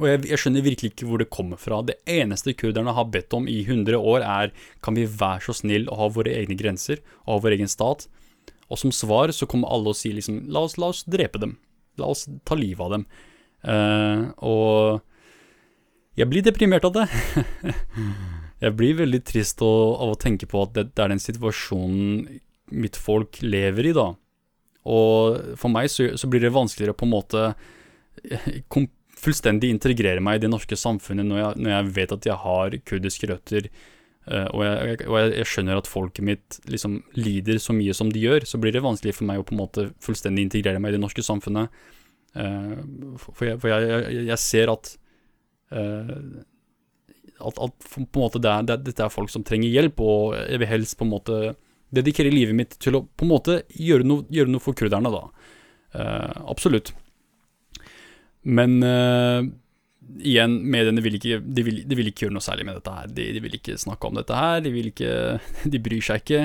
[0.00, 1.82] Og jeg, jeg, skjønner virkelig ikke hvor det kommer fra.
[1.84, 5.90] Det eneste kurderne har bedt om i 100 år, er kan vi være så snill
[5.92, 8.06] å ha våre egne grenser og ha vår egen stat.
[8.70, 11.58] Og som svar så kommer alle og sier liksom la oss, la oss drepe dem.
[12.00, 13.06] La oss ta livet av dem.
[13.60, 15.00] Uh, og
[16.16, 17.06] jeg blir deprimert av det.
[18.64, 22.40] jeg blir veldig trist av, å tenke på at det, det, er den situasjonen
[22.70, 24.12] mitt folk lever i, da.
[24.90, 27.44] Og for meg så, så blir det vanskeligere på en måte
[28.72, 28.86] kom,
[29.20, 32.76] fullstendig integrere meg i det norske samfunnet når jeg, når jeg vet at jeg har
[32.88, 33.68] kurdiske røtter,
[34.30, 38.12] uh, og, jeg, og jeg, jeg, skjønner at folket mitt liksom lider så mye som
[38.12, 40.94] de gjør, så blir det vanskelig for meg å på en måte fullstendig integrere meg
[40.94, 41.72] i det norske samfunnet.
[42.36, 42.78] Uh,
[43.18, 44.94] for, jeg, for jeg, ser at
[45.74, 46.14] uh,
[47.40, 50.36] at, at på en måte det er, det, dette er folk som trenger hjelp, og
[50.36, 51.40] jeg vil helst på en måte
[51.90, 55.22] dedikere livet mitt til å på en måte gjøre noe, gjøre noe for kurderne, da.
[56.52, 56.92] absolutt.
[58.46, 59.44] Men uh,
[60.24, 63.10] igjen, mediene vil ikke, de vil, de vil, ikke gjøre noe særlig med dette her.
[63.12, 65.14] De, de, vil ikke snakke om dette her, de, ikke,
[65.72, 66.44] de bryr seg ikke.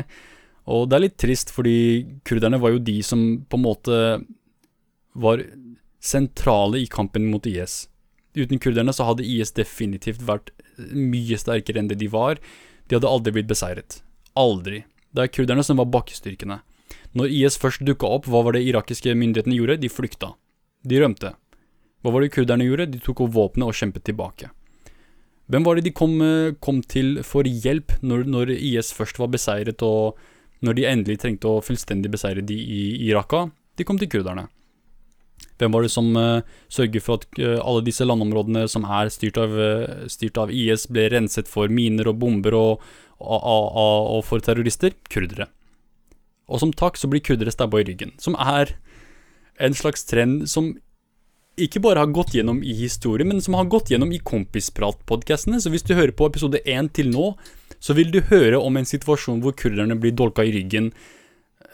[0.76, 1.78] Og det er litt trist, fordi
[2.26, 4.00] kurderne var jo de som på en måte
[5.16, 5.44] var
[6.04, 7.86] sentrale i kampen mot IS.
[8.36, 10.52] Uten kurderne så hadde IS definitivt vært
[10.92, 12.42] mye sterkere enn det de var.
[12.90, 14.02] De hadde aldri blitt beseiret.
[14.36, 14.84] Aldri.
[15.16, 16.60] Det er kurderne som var bakkestyrkene.
[17.16, 19.80] Når IS først dukka opp, hva var det irakiske myndighetene gjorde?
[19.80, 20.34] De flykta.
[20.84, 21.32] De rømte.
[22.06, 22.86] Hva var det kurderne gjorde?
[22.94, 24.52] De tok opp våpenet og kjempet tilbake.
[25.50, 29.32] Hvem var det de kom, eh, kom til for hjelp når, når, IS først var
[29.34, 30.14] beseiret, og
[30.62, 33.48] når de endelig trengte å fullstendig beseire de i, Iraka?
[33.76, 34.46] De kom til kurderne.
[35.58, 39.40] Hvem var det som uh, sørget for at uh, alle disse landområdene som er styrt
[39.40, 42.86] av, uh, styrt av, IS, ble renset for miner og bomber og,
[43.18, 44.94] og, og, og for terrorister?
[45.10, 45.50] Kurdere.
[46.52, 48.14] Og som takk så blir kurdere stabba i ryggen.
[48.22, 48.76] Som er
[49.64, 50.74] en slags trend som
[51.62, 55.62] ikke bare har gått gjennom i historie, men som har gått gjennom i Kompisprat-podkastene.
[55.62, 57.32] Så hvis du hører på episode én til nå,
[57.80, 60.92] så vil du høre om en situasjon hvor kurderne blir dolka i ryggen.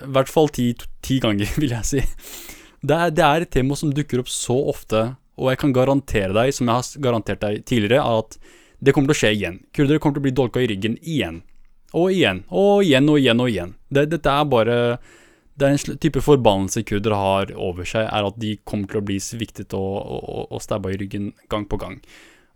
[0.01, 0.71] I hvert fall ti,
[1.05, 2.03] ti ganger, vil jeg si.
[2.81, 5.03] Det er, det er, et tema som dukker opp så ofte,
[5.37, 8.37] og jeg kan garantere deg, som jeg har garantert deg tidligere, at
[8.81, 9.57] det kommer til å skje igjen.
[9.73, 11.41] Kurdere kommer til å bli dolka i ryggen igjen.
[11.97, 13.73] Og igjen, og igjen og igjen og igjen.
[13.91, 14.77] Det, dette er bare
[15.59, 19.05] det er en type forbannelse kurdere har over seg, er at de kommer til å
[19.05, 21.99] bli sviktet og, og, og stabba i ryggen gang på gang.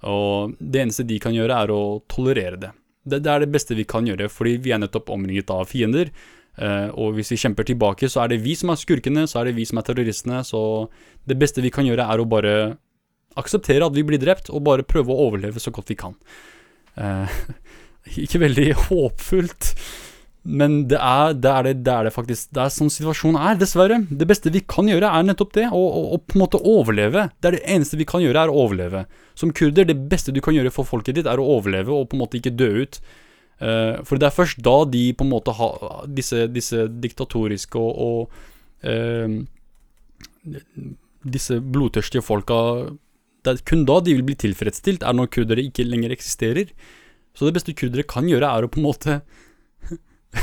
[0.05, 1.81] Og det eneste de kan gjøre, er å
[2.11, 2.71] tolerere det.
[3.03, 3.19] det.
[3.19, 3.31] det.
[3.31, 6.11] er det beste vi kan gjøre, fordi vi er nettopp omringet av fiender.
[6.55, 9.49] Uh, og hvis vi kjemper tilbake, så er det vi som er skurkene, så er
[9.49, 10.41] det vi som er terroristene.
[10.47, 10.61] Så
[11.27, 12.55] det beste vi kan gjøre, er å bare
[13.35, 16.15] akseptere at vi blir drept, og bare prøve å overleve så godt vi kan.
[16.95, 17.27] Uh,
[18.23, 19.73] ikke veldig håpfullt.
[20.45, 23.57] Men det er det, er det, det er det, faktisk Det er sånn situasjonen er,
[23.57, 23.97] dessverre.
[24.05, 25.65] Det beste vi kan gjøre, er nettopp det.
[25.73, 27.27] Å på en måte overleve.
[27.41, 29.05] Det er det eneste vi kan gjøre, er å overleve.
[29.33, 32.17] Som kurder, det beste du kan gjøre for folket ditt, er å overleve og på
[32.17, 32.99] en måte ikke dø ut.
[33.55, 37.95] Uh, for det er først da de på en måte har disse, disse diktatoriske og,
[37.95, 39.41] og uh,
[41.25, 42.55] Disse blodtørstige folka
[43.41, 46.69] Det er kun da de vil bli tilfredsstilt, er når kurdere ikke lenger eksisterer.
[47.33, 49.17] Så det beste kurdere kan gjøre, er å på en måte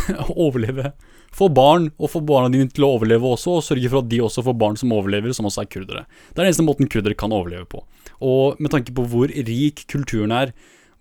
[0.46, 0.92] overleve.
[1.32, 4.20] Få barn, og få barna dine til å overleve også, og sørge for at de
[4.24, 6.04] også får barn som overlever, som også er kurdere.
[6.28, 7.82] Det er den eneste måten kurdere kan overleve på.
[8.22, 10.52] Og med tanke på hvor rik kulturen er,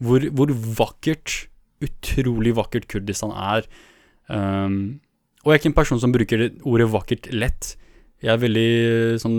[0.02, 1.46] hvor, hvor vakkert,
[1.82, 3.66] utrolig vakkert Kurdistan er
[4.30, 5.00] um,
[5.42, 7.72] Og jeg er ikke en person som bruker ordet vakkert lett.
[8.22, 8.74] Jeg er, veldig,
[9.22, 9.38] sånn,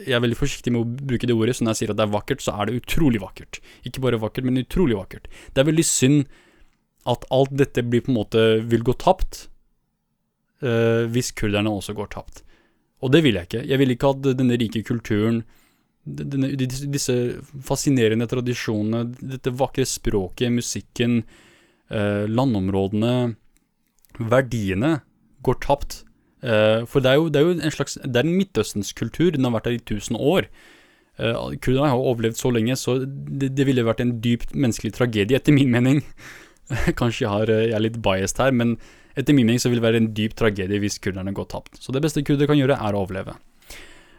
[0.00, 2.06] jeg er veldig forsiktig med å bruke det ordet, så når jeg sier at det
[2.06, 3.60] er vakkert, så er det utrolig vakkert.
[3.84, 5.28] Ikke bare vakkert, men utrolig vakkert.
[5.52, 6.22] Det er veldig synd
[7.10, 9.46] at alt dette blir på en måte vil gå tapt
[10.64, 12.42] uh, hvis kurderne også går tapt.
[13.04, 13.64] Og det vil jeg ikke.
[13.68, 15.42] Jeg vil ikke at denne rike kulturen,
[16.04, 17.16] denne, disse
[17.64, 21.22] fascinerende tradisjonene, dette vakre språket, musikken,
[21.92, 23.34] uh, landområdene,
[24.20, 24.96] verdiene
[25.44, 26.02] går tapt.
[26.44, 29.34] Uh, for det er, jo, det er, jo, en slags Det er en midtøstenskultur.
[29.36, 30.48] Den har vært der i tusen år.
[31.14, 35.54] Kurderne har overlevd så lenge, så det, det ville vært en dypt menneskelig tragedie, etter
[35.54, 36.00] min mening.
[37.00, 38.76] Kanskje jeg, har, eh, jeg, er litt biased her, men
[39.14, 41.78] etter min mening så vil det være en dyp tragedie hvis kurderne går tapt.
[41.80, 43.36] Så det beste kurder kan gjøre, er å overleve.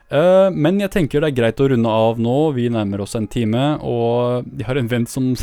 [0.05, 2.35] Uh, men jeg tenker det er greit å runde av nå.
[2.55, 5.33] Vi nærmer oss en time, og jeg har en venn som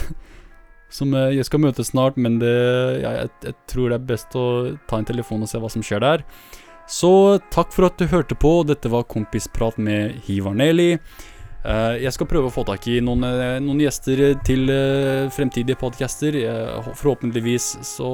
[0.93, 2.53] som uh, jeg skal møte snart, men det,
[3.03, 4.47] jeg, jeg, tror det er best å
[4.89, 6.25] ta en telefon og se hva som skjer der.
[6.91, 8.59] Så takk for at du hørte på.
[8.69, 10.97] Dette var Kompisprat med Hivar Neli.
[11.63, 13.23] Uh, jeg skal prøve å få tak i noen,
[13.63, 16.37] noen gjester til uh, fremtidige podcaster.
[16.91, 18.11] Forhåpentligvis så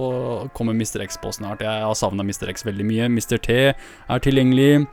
[0.56, 1.06] kommer Mr.
[1.06, 1.64] X på snart.
[1.64, 2.50] Jeg har savna Mr.
[2.52, 3.08] X veldig mye.
[3.12, 3.38] Mr.
[3.40, 4.86] T er tilgjengelig.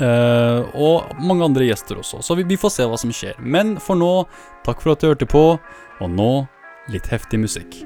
[0.00, 2.22] og mange andre gjester også.
[2.24, 3.36] Så vi, vi får se hva som skjer.
[3.40, 4.12] Men for nå,
[4.64, 5.44] takk for at du hørte på.
[6.00, 6.32] Og nå
[6.88, 7.82] litt heftig musikk.